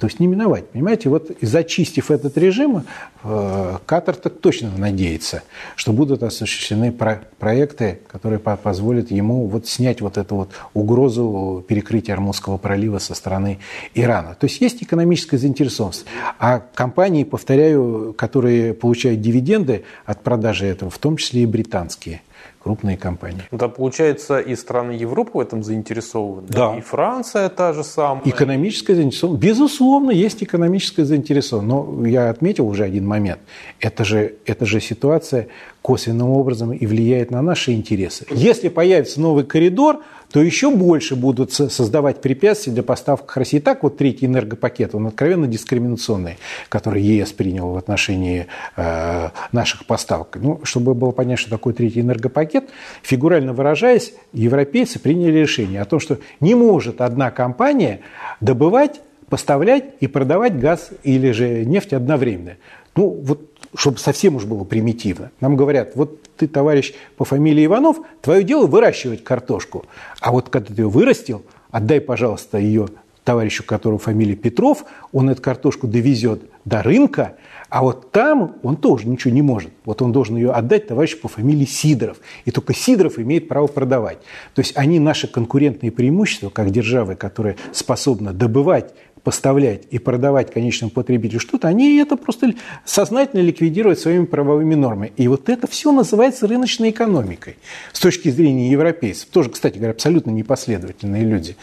[0.00, 0.66] То есть не миновать.
[0.70, 2.84] Понимаете, вот зачистив этот режим,
[3.22, 5.42] э, Катар так точно надеется,
[5.76, 12.14] что будут осуществлены про проекты, которые позволят ему вот снять вот эту вот угрозу перекрытия
[12.14, 13.58] Армузского пролива со стороны
[13.94, 14.34] Ирана.
[14.34, 16.06] То есть есть экономическая заинтересованность.
[16.38, 22.22] А компании, повторяю, которые получают дивиденды от продажи этого, в том числе и британские–
[22.62, 23.42] крупные компании.
[23.50, 26.46] Да, получается, и страны Европы в этом заинтересованы.
[26.48, 26.76] Да.
[26.76, 28.22] И Франция та же самая.
[28.24, 29.42] Экономическая заинтересованность.
[29.42, 31.68] Безусловно, есть экономическая заинтересованность.
[31.68, 33.40] Но я отметил уже один момент.
[33.80, 35.48] Это же, это же ситуация
[35.82, 38.26] косвенным образом и влияет на наши интересы.
[38.30, 40.00] Если появится новый коридор,
[40.32, 43.58] то еще больше будут создавать препятствия для поставок России.
[43.58, 50.36] Так вот третий энергопакет, он откровенно дискриминационный, который ЕС принял в отношении э, наших поставок.
[50.40, 52.70] Ну, чтобы было понятно, что такое третий энергопакет,
[53.02, 58.00] фигурально выражаясь, европейцы приняли решение о том, что не может одна компания
[58.40, 62.56] добывать поставлять и продавать газ или же нефть одновременно.
[62.96, 65.30] Ну, вот чтобы совсем уж было примитивно.
[65.40, 69.84] Нам говорят, вот ты, товарищ по фамилии Иванов, твое дело выращивать картошку.
[70.20, 72.88] А вот когда ты ее вырастил, отдай, пожалуйста, ее
[73.24, 77.36] товарищу, которого фамилия Петров, он эту картошку довезет до рынка,
[77.68, 79.70] а вот там он тоже ничего не может.
[79.84, 82.18] Вот он должен ее отдать товарищу по фамилии Сидоров.
[82.44, 84.18] И только Сидоров имеет право продавать.
[84.54, 88.92] То есть они наши конкурентные преимущества, как державы, которая способна добывать,
[89.22, 92.54] поставлять и продавать конечному потребителю что-то, они это просто
[92.84, 95.12] сознательно ликвидируют своими правовыми нормами.
[95.16, 97.56] И вот это все называется рыночной экономикой.
[97.92, 99.28] С точки зрения европейцев.
[99.28, 101.56] Тоже, кстати говоря, абсолютно непоследовательные люди.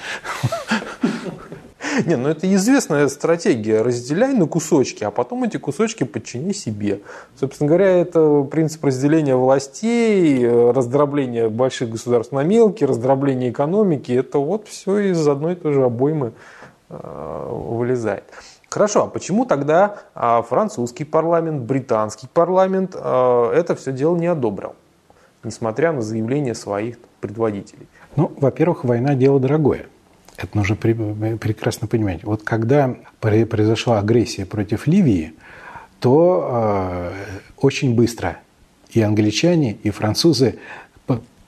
[2.05, 3.81] Не, ну это известная стратегия.
[3.81, 6.99] Разделяй на кусочки, а потом эти кусочки подчини себе.
[7.39, 14.11] Собственно говоря, это принцип разделения властей, раздробление больших государств на мелкие, раздробление экономики.
[14.11, 16.31] Это вот все из одной и той же обоймы э,
[16.89, 18.23] вылезает.
[18.69, 24.75] Хорошо, а почему тогда а, французский парламент, британский парламент э, это все дело не одобрил,
[25.43, 27.87] несмотря на заявления своих предводителей?
[28.15, 29.85] Ну, во-первых, война– дело дорогое.
[30.37, 32.23] Это нужно прекрасно понимать.
[32.23, 35.33] Вот когда произошла агрессия против Ливии,
[35.99, 37.11] то э,
[37.59, 38.37] очень быстро
[38.91, 40.59] и англичане, и французы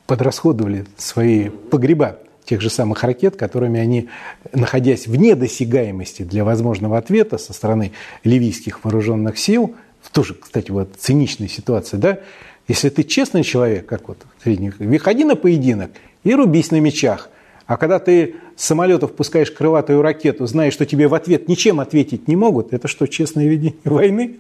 [0.07, 2.17] подрасходовали свои погреба
[2.49, 4.09] тех же самых ракет, которыми они,
[4.53, 7.91] находясь вне досягаемости для возможного ответа со стороны
[8.23, 9.75] ливийских вооруженных сил,
[10.11, 12.19] тоже, кстати, вот циничная ситуация, да,
[12.67, 15.91] если ты честный человек, как вот средних, выходи на поединок
[16.23, 17.29] и рубись на мечах–
[17.69, 22.27] а когда ты с самолетов пускаешь крылатую ракету, знаешь, что тебе в ответ ничем ответить
[22.27, 24.37] не могут, это что, честное ведение войны?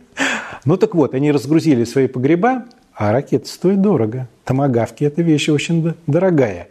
[0.65, 4.27] Ну так вот, они разгрузили свои погреба, а ракеты стоят дорого.
[4.45, 6.69] Томагавки– это вещь очень дорогая.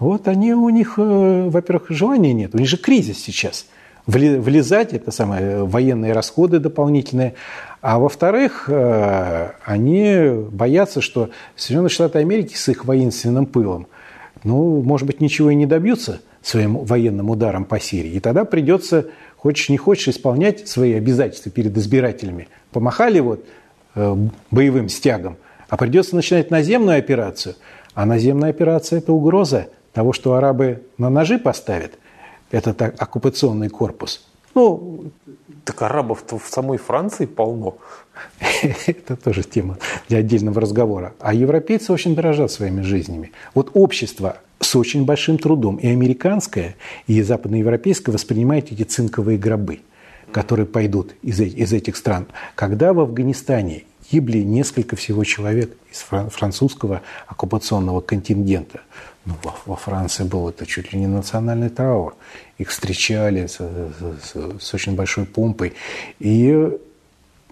[0.00, 3.66] Вот они у них, э, во-первых, желания нет, у них же кризис сейчас.
[4.06, 7.34] Влезать– это самое, военные расходы дополнительные.
[7.80, 13.86] А во-вторых, э, они боятся, что Соединенные Штаты Америки с их воинственным пылом–
[14.44, 18.12] ну, может быть, ничего и не добьются своим военным ударом по Сирии.
[18.12, 22.48] И тогда придется, хочешь не хочешь, исполнять свои обязательства перед избирателями.
[22.72, 23.44] Помахали вот
[23.94, 24.16] э,
[24.50, 25.36] боевым стягом,
[25.68, 27.56] а придется начинать наземную операцию.
[27.94, 31.92] А наземная операция– это угроза того, что арабы на ножи поставят
[32.50, 34.26] этот оккупационный корпус.
[34.54, 35.12] Ну,
[35.64, 37.78] так арабов-то в самой Франции полно.
[38.86, 39.78] Это тоже тема
[40.08, 41.14] для отдельного разговора.
[41.20, 43.32] А европейцы очень дорожат своими жизнями.
[43.54, 46.76] Вот общество с очень большим трудом, и американское,
[47.06, 49.80] и западноевропейское воспринимает эти цинковые гробы,
[50.32, 52.26] которые пойдут из, из этих стран.
[52.56, 58.80] Когда в Афганистане гибли несколько всего человек из французского оккупационного контингента,
[59.24, 62.16] ну, во, во Франции был это чуть ли не национальный траур.
[62.58, 65.74] Их встречали с, с, с очень большой помпой.
[66.18, 66.70] И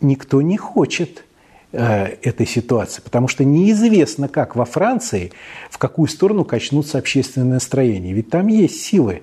[0.01, 1.25] никто не хочет
[1.73, 5.33] э, этой ситуации, потому что неизвестно, как во Франции,
[5.71, 8.13] в какую сторону качнутся общественные настроения.
[8.13, 9.23] Ведь там есть силы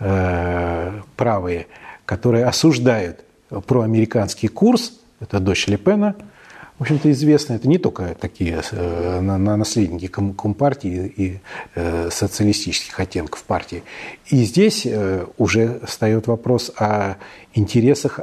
[0.00, 1.66] э, правые,
[2.06, 3.24] которые осуждают
[3.66, 6.16] проамериканский курс, это дочь Лепена,
[6.78, 11.40] в общем-то, известно, это не только такие э, наследники Компартии и
[11.76, 13.84] э, социалистических оттенков партии.
[14.26, 17.14] И здесь э, уже встает вопрос о
[17.54, 18.20] интересах,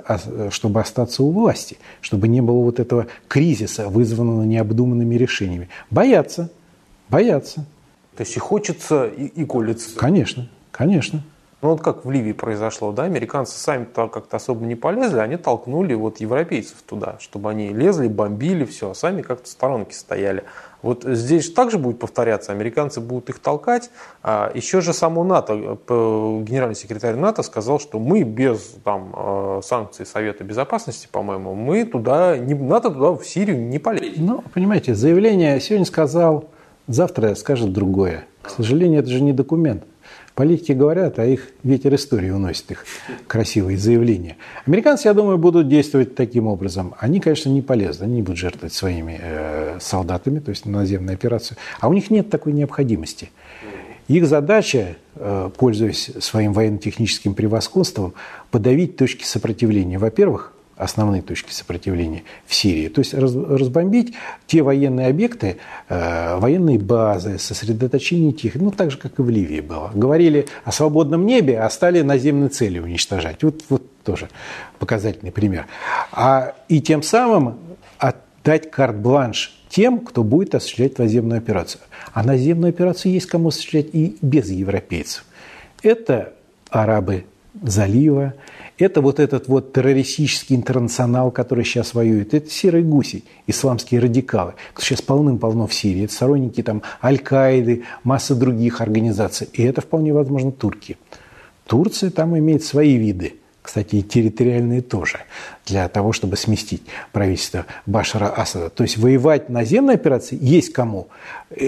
[0.50, 5.70] чтобы остаться у власти, чтобы не было вот этого кризиса, вызванного необдуманными решениями.
[5.90, 6.52] Боятся,
[7.08, 7.66] боятся.
[8.18, 9.96] То есть и хочется, и, и колется.
[9.96, 11.24] Конечно, конечно.
[11.62, 15.94] Ну вот как в Ливии произошло, да, американцы сами как-то особо не полезли, они толкнули
[15.94, 20.44] вот европейцев туда, чтобы они лезли, бомбили все, а сами как-то в сторонке стояли.
[20.82, 23.92] Вот здесь также будет повторяться, американцы будут их толкать.
[24.24, 30.08] А еще же само НАТО, генеральный секретарь НАТО сказал, что мы без там, э, санкций
[30.08, 34.26] Совета Безопасности, по-моему, мы туда, не, НАТО туда в Сирию не полезем.
[34.26, 36.46] Ну, понимаете, заявление сегодня сказал,
[36.88, 38.26] завтра скажет другое.
[38.42, 39.84] К сожалению, это же не документ.
[40.42, 42.84] Политики говорят, а их ветер истории уносит их
[43.28, 44.38] красивые заявления.
[44.66, 46.96] Американцы, я думаю, будут действовать таким образом.
[46.98, 51.14] Они, конечно, не полезны, они не будут жертвовать своими э, солдатами, то есть на наземную
[51.14, 51.60] операцию.
[51.80, 53.30] А у них нет такой необходимости.
[54.08, 58.16] Их задача, э, пользуясь своим военно-техническим превосходством,
[58.50, 60.00] подавить точки сопротивления.
[60.00, 62.88] Во-первых, основные точки сопротивления в Сирии.
[62.88, 64.16] То есть разбомбить
[64.48, 65.58] те военные объекты,
[65.90, 69.92] э, военные базы, сосредоточение тех, ну так же, как и в Ливии было.
[69.94, 73.44] Говорили о свободном небе, а стали наземные цели уничтожать.
[73.44, 74.30] Вот, вот тоже
[74.80, 75.68] показательный пример.
[76.12, 77.58] А, и тем самым
[78.00, 81.82] отдать карт-бланш тем, кто будет осуществлять наземную операцию.
[82.12, 85.26] А наземную операцию есть кому осуществлять и без европейцев.
[85.84, 86.34] Это
[86.70, 87.26] арабы
[87.62, 88.34] залива,
[88.82, 92.34] это вот этот вот террористический интернационал, который сейчас воюет.
[92.34, 94.54] Это серые гуси, исламские радикалы.
[94.78, 96.06] Сейчас полным-полно в Сирии.
[96.06, 99.48] Это сторонники там Аль-Каиды, масса других организаций.
[99.54, 100.98] И это вполне возможно турки.
[101.66, 103.36] Турция там имеет свои виды.
[103.62, 105.20] Кстати, и территориальные тоже,
[105.68, 108.72] для того, чтобы сместить правительство Башара Асада.
[108.72, 111.10] То есть воевать наземной операции есть кому.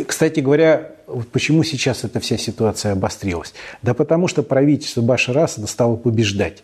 [0.08, 0.90] Кстати говоря,
[1.32, 3.54] почему сейчас эта вся ситуация обострилась?
[3.84, 6.64] Да потому что правительство Башара Асада стало побеждать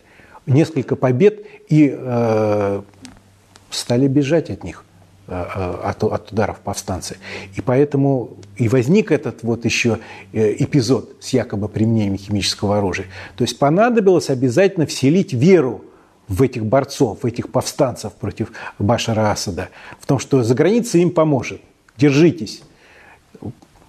[0.50, 2.82] несколько побед и э,
[3.70, 4.84] стали бежать от них.
[5.32, 7.16] Э, э, от, от ударов повстанцы.
[7.54, 10.00] И поэтому и возник этот вот еще
[10.32, 13.06] э, эпизод с якобы применением химического оружия.
[13.36, 15.84] То есть понадобилось обязательно вселить веру
[16.26, 19.68] в этих борцов, в этих повстанцев против Башара Асада,
[20.00, 21.60] в том, что за границей им поможет.
[21.96, 22.64] Держитесь.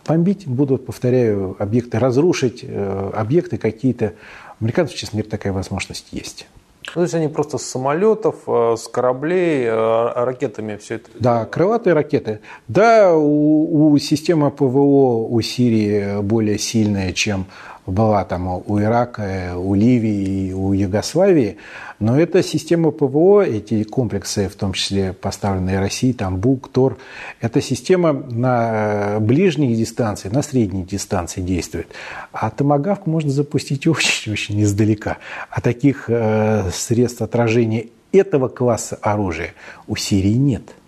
[0.06, 4.14] Бомбить будут, повторяю, объекты, разрушить объекты какие-то.
[4.62, 6.48] Американцев, честно говоря, такая возможность есть.
[6.88, 11.10] Ну, то есть они просто с самолетов, э, с кораблей, э, ракетами все это?
[11.20, 12.42] Да, крылатые ракеты.
[12.68, 17.46] Да, у, у системы ПВО у Сирии более сильная, чем
[17.86, 21.58] была там у Ирака, у Ливии, у Югославии,
[22.00, 26.98] но эта система ПВО, эти комплексы, в том числе поставленные Россией, там БУК, ТОР,
[27.40, 31.88] эта система на ближних дистанциях, на средней дистанции действует.
[32.32, 35.18] А томагавк можно запустить очень-очень издалека.
[35.50, 39.54] А таких э, средств отражения этого класса оружия
[39.88, 40.64] у Сирии нет–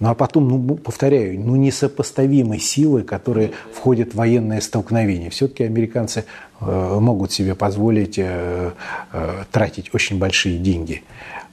[0.00, 5.28] ну а потом, ну, повторяю, ну несопоставимой силы, которые входят в военное столкновение.
[5.28, 6.24] Все-таки американцы
[6.60, 8.72] э, могут себе позволить э,
[9.12, 11.02] э, тратить очень большие деньги.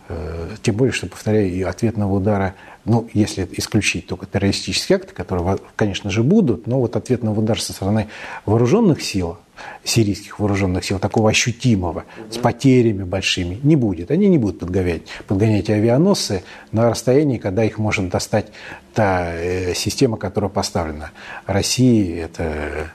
[0.08, 5.58] Э, тем более, что, повторяю, и ответного удара, ну, если исключить только террористические акты, которые,
[5.76, 8.08] конечно же, будут, но вот ответного удара со стороны
[8.46, 9.38] вооруженных сил,
[9.84, 14.12] сирийских вооруженных сил, такого ощутимого, с потерями большими, не будет.
[14.12, 18.48] Они не будут подгонять, подгонять авианосцы на расстоянии, когда их может достать
[18.94, 21.12] та э, система, которая поставлена.
[21.46, 22.92] России это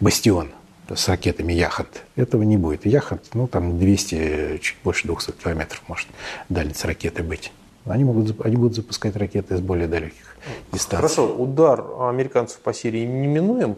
[0.00, 0.50] бастион
[0.94, 2.02] с ракетами Яхант.
[2.16, 2.86] Этого не будет.
[2.86, 6.08] Яхант, ну, там 200, чуть больше 200 километров может
[6.48, 7.52] дальность ракеты быть.
[7.84, 10.36] Они, могут, они будут запускать ракеты из более далеких
[10.72, 10.96] дистанций.
[10.96, 13.76] Хорошо, удар американцев по Сирии неминуем?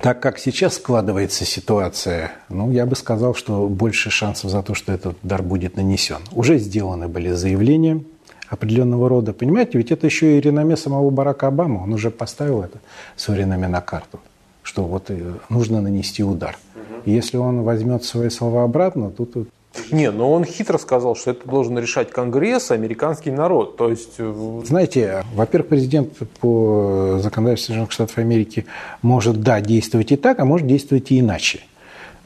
[0.00, 4.92] Так как сейчас складывается ситуация, ну, я бы сказал, что больше шансов за то, что
[4.92, 6.18] этот удар будет нанесен.
[6.32, 8.02] Уже сделаны были заявления
[8.48, 9.32] определенного рода.
[9.32, 11.82] Понимаете, ведь это еще и реноме самого Барака Обамы.
[11.82, 12.78] Он уже поставил это
[13.16, 14.20] свое реноме на карту,
[14.62, 16.56] что вот э, нужно нанести удар.
[17.04, 19.48] И если он возьмет свои слова обратно, тут
[19.90, 23.76] не, но он хитро сказал, что это должен решать Конгресс, американский народ.
[23.76, 24.14] То есть...
[24.18, 28.66] Э, Знаете, во-первых, президент по законодательству Соединенных Штатов Америки
[29.02, 31.60] может, да, действовать и так, а может действовать и иначе.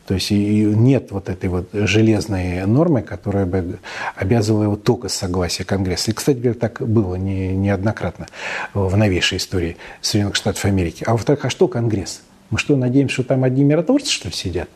[0.06, 3.78] То есть нет вот этой вот железной нормы, которая бы
[4.16, 6.10] обязывала его только с согласия Конгресса.
[6.10, 8.26] И, кстати говоря, так было не, неоднократно
[8.74, 11.04] в новейшей истории Соединенных Штатов Америки.
[11.06, 12.22] А во-вторых, а что Конгресс?
[12.50, 14.68] Мы что, надеемся, что там одни миротворцы, что ли, сидят?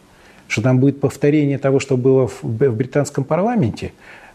[0.49, 3.93] Что там будет повторение того, что было в, британском парламенте.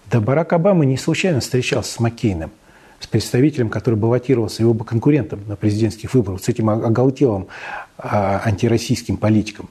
[0.10, 2.51] Да Барак Обама не случайно встречался с Маккейном,
[2.99, 7.47] с представителем, который баллотировался его бы конкурентом на президентских выборах, с этим оголтелым
[7.97, 9.70] а, антироссийским политиком.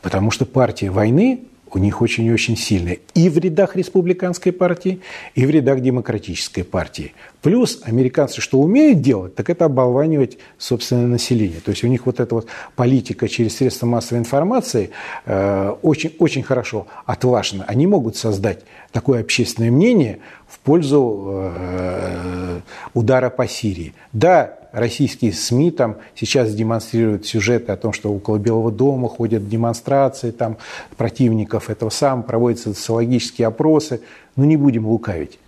[0.00, 1.40] Потому что партия войны
[1.76, 2.98] у них очень и очень сильная.
[3.14, 5.00] И в рядах республиканской партии,
[5.34, 7.12] и в рядах демократической партии.
[7.40, 11.60] Плюс американцы что умеют делать, так это оболванивать собственное население.
[11.60, 12.46] То есть у них вот эта вот
[12.76, 14.90] политика через средства массовой информации
[15.26, 17.64] э, очень, очень хорошо отлажена.
[17.66, 18.60] Они могут создать
[18.92, 22.60] такое общественное мнение в пользу э,
[22.94, 23.94] удара по Сирии.
[24.12, 30.30] Да, российские СМИ там сейчас демонстрируют сюжеты о том, что около Белого дома ходят демонстрации
[30.30, 30.56] там,
[30.96, 34.00] противников этого самого, проводятся социологические опросы.
[34.34, 35.38] Но не будем лукавить.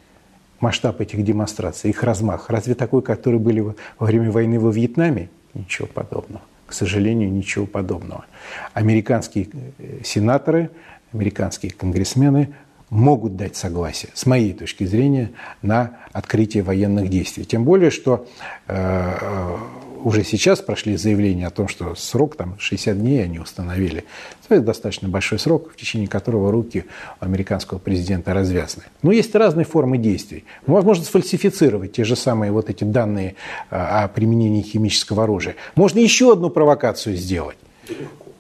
[0.60, 2.48] Масштаб этих демонстраций, их размах.
[2.48, 3.74] Разве такой, который были во
[4.06, 5.28] время войны во Вьетнаме?
[5.52, 6.42] Ничего подобного.
[6.66, 8.24] К сожалению, ничего подобного.
[8.72, 9.48] Американские
[9.78, 10.70] э, сенаторы,
[11.12, 12.54] американские конгрессмены
[12.90, 15.30] могут дать согласие, с моей точки зрения,
[15.62, 17.44] на открытие военных действий.
[17.44, 18.26] Тем более, что
[18.68, 18.74] э,
[19.20, 19.56] э
[20.04, 24.04] уже сейчас прошли заявления о том, что срок там 60 дней они установили.
[24.50, 26.84] Это достаточно большой срок, в течение которого руки
[27.20, 28.84] американского президента развязаны.
[29.02, 30.44] Но есть разные формы действий.
[30.66, 33.36] Возможно сфальсифицировать те же самые вот эти данные
[33.70, 35.56] э, о применении химического оружия.
[35.74, 37.56] Можно еще одну провокацию сделать.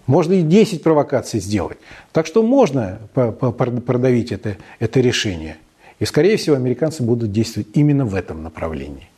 [0.06, 1.78] Можно и 10 провокаций сделать.
[2.12, 5.56] Так что можно продавить это, это решение.
[5.98, 9.08] И, скорее всего, американцы будут действовать именно в этом направлении.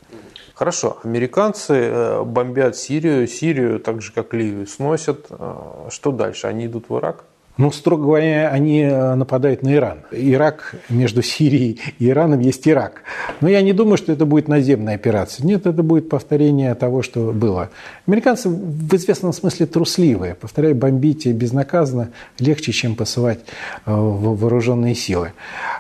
[0.55, 5.27] Хорошо, американцы э, бомбят Сирию, Сирию, так же как Ливию, сносят.
[5.29, 6.47] Э, что дальше?
[6.47, 7.25] Они идут в Ирак?
[7.57, 10.01] Ну, строго говоря, они э, нападают на Иран.
[10.11, 13.03] Ирак между Сирией и Ираном есть Ирак.
[13.41, 15.47] Но я не думаю, что это будет наземная операция.
[15.47, 17.71] Нет, это будет повторение того, что было.
[18.07, 20.35] Американцы в известном смысле трусливые.
[20.35, 23.41] Повторяю, бомбить безнаказанно легче, чем посылать
[23.87, 25.33] э, вооруженные силы.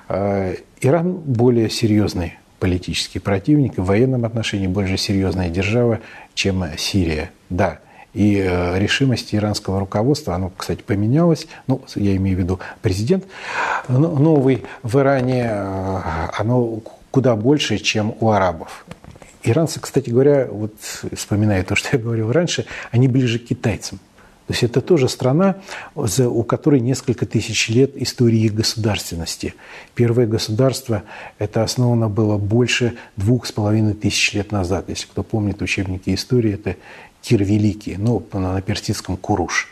[0.08, 6.00] Э, Иран более серьезный политический противник, в военном отношении более серьезная держава,
[6.34, 7.30] чем Сирия.
[7.50, 7.80] Да,
[8.16, 13.24] и э, решимость иранского руководства, оно, кстати, поменялось, ну, я имею в виду президент
[13.88, 16.00] новый в Иране, э,
[16.38, 18.86] оно куда больше, чем у арабов.
[19.42, 20.72] Иранцы, кстати говоря, вот
[21.14, 24.00] вспоминая то, что я говорил раньше, они ближе к китайцам.
[24.46, 25.56] То есть это тоже страна,
[25.94, 29.54] у которой несколько тысяч лет истории государственности.
[29.96, 31.02] Первое государство
[31.38, 34.84] это основано было больше двух с половиной тысяч лет назад.
[34.88, 36.76] Если кто помнит учебники истории, это
[37.26, 39.68] Кир Великий, ну, на персидском Куруш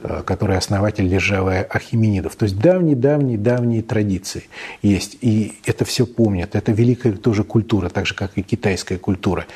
[0.00, 2.36] э, который основатель державы Ахименидов.
[2.36, 4.44] То есть давние-давние-давние традиции
[4.82, 5.16] есть.
[5.22, 6.54] И это все помнят.
[6.54, 9.46] Это великая тоже культура, так же, как и китайская культура.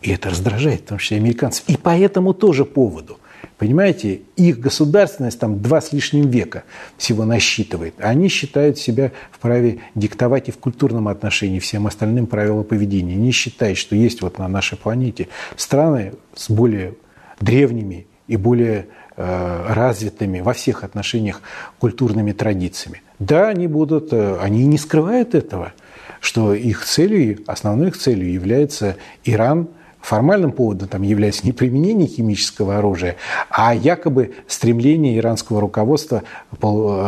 [0.00, 1.64] И это раздражает, потому что американцев.
[1.68, 3.18] И по этому тоже поводу.
[3.58, 6.64] Понимаете, их государственность там два с лишним века
[6.96, 7.94] всего насчитывает.
[7.98, 13.14] А они считают себя вправе диктовать и в культурном отношении всем остальным правила поведения.
[13.14, 16.94] Не считают, что есть вот на нашей планете страны с более
[17.40, 18.86] древними и более
[19.16, 21.40] э, развитыми во всех отношениях
[21.78, 23.02] культурными традициями.
[23.18, 25.72] Да, они будут, э, они не скрывают этого,
[26.20, 29.68] что их целью, основной их целью является Иран–
[30.02, 33.16] формальным поводом там является не применение химического оружия,
[33.48, 36.24] а якобы стремление иранского руководства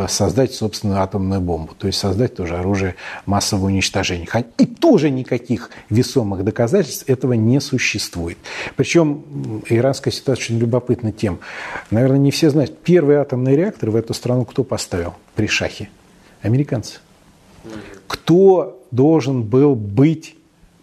[0.09, 2.95] создать собственную атомную бомбу, то есть создать тоже оружие
[3.26, 4.26] массового уничтожения.
[4.59, 8.38] И тоже никаких весомых доказательств этого не существует.
[8.76, 11.40] Причем иранская ситуация очень любопытна тем,
[11.90, 15.88] наверное, не все знают, первый атомный реактор в эту страну кто поставил при шахе?
[16.42, 17.01] Американцы.
[18.07, 20.36] Кто должен был быть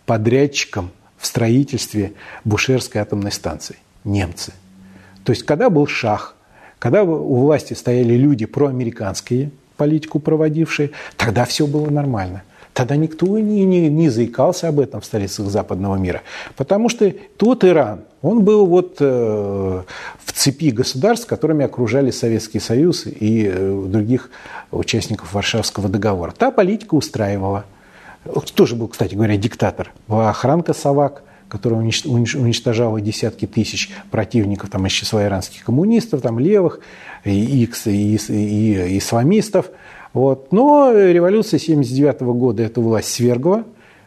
[0.05, 0.91] подрядчиком–
[1.21, 2.13] в строительстве
[2.43, 3.77] Бушерской атомной станции.
[4.03, 4.53] Немцы.
[5.23, 6.35] То есть, когда был шах,
[6.79, 12.41] когда у власти стояли люди проамериканские, политику проводившие, тогда все было нормально.
[12.73, 16.21] Тогда никто не, не, не заикался об этом в столицах западного мира.
[16.55, 19.83] Потому что тот Иран, он был вот э,
[20.25, 24.31] в цепи государств, которыми окружали Советский Союз и э, других
[24.71, 26.33] участников Варшавского договора.
[26.35, 27.65] Та политика устраивала
[28.23, 34.93] тоже был, кстати говоря, диктатор, была охранка Савак, которая уничтожала десятки тысяч противников там, из
[34.93, 36.79] числа иранских коммунистов, там, левых,
[37.25, 39.69] и, и, и, и исламистов.
[40.13, 40.51] Вот.
[40.51, 43.65] Но революция 1979 года эту власть свергла,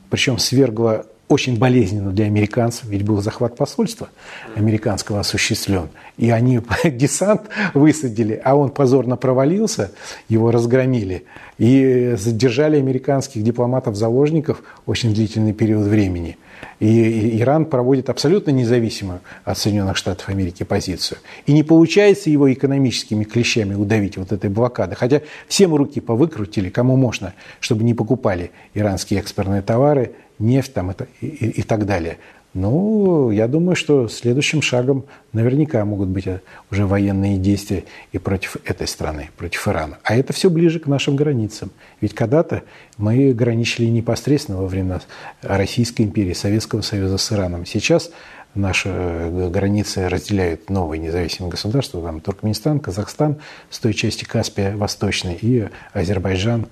[0.09, 4.09] причем свергла очень болезненно для американцев, ведь был захват посольства
[4.55, 5.89] американского осуществлен.
[6.17, 9.93] И они десант высадили, а он позорно провалился,
[10.29, 11.25] его разгромили.
[11.59, 16.37] И задержали американских дипломатов-заложников очень длительный период времени.
[16.81, 21.19] И Иран проводит абсолютно независимую от Соединенных Штатов Америки позицию.
[21.47, 24.97] И не получается его экономическими клещами удавить вот этой блокады.
[24.97, 31.27] Хотя всем руки повыкрутили, кому можно, чтобы не покупали иранские экспортные товары, нефть там, и,
[31.27, 32.19] и, и так далее.
[32.55, 37.83] Ну, я думаю, что следующим шагом наверняка могут быть э, уже военные действия
[38.13, 39.99] и против этой страны, против Ирана.
[40.05, 41.73] А это все ближе к нашим границам.
[42.01, 42.63] Ведь когда-то
[42.97, 45.01] мы граничили непосредственно во времена
[45.43, 47.67] Российской империи, Советского Союза с Ираном.
[47.67, 48.13] Сейчас
[48.55, 55.37] наши э, границы разделяют новые независимые государства, там Туркменистан, Казахстан с той части Каспия Восточной
[55.41, 56.67] и Азербайджан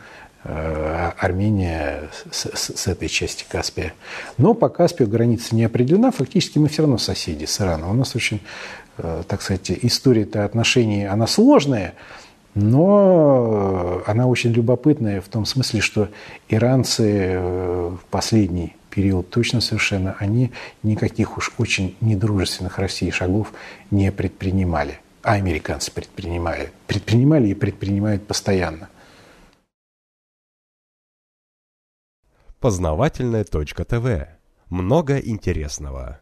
[0.44, 3.94] Армения с, с, с этой части Каспия.
[4.38, 6.10] Но по Каспию граница не определена.
[6.10, 7.90] Фактически мы все равно соседи с Ираном.
[7.90, 8.40] У нас очень,
[8.98, 11.94] э, так сказать, история-то отношений, она сложная,
[12.54, 16.08] но она очень любопытная в том смысле, что
[16.48, 23.52] иранцы э, в последний период точно совершенно, они никаких уж очень недружественных России шагов
[23.90, 24.98] не предпринимали.
[25.22, 26.72] А американцы предпринимали.
[26.86, 28.88] Предпринимали и предпринимают постоянно.
[32.62, 34.28] Познавательная точка ТВ.
[34.70, 36.20] Много интересного.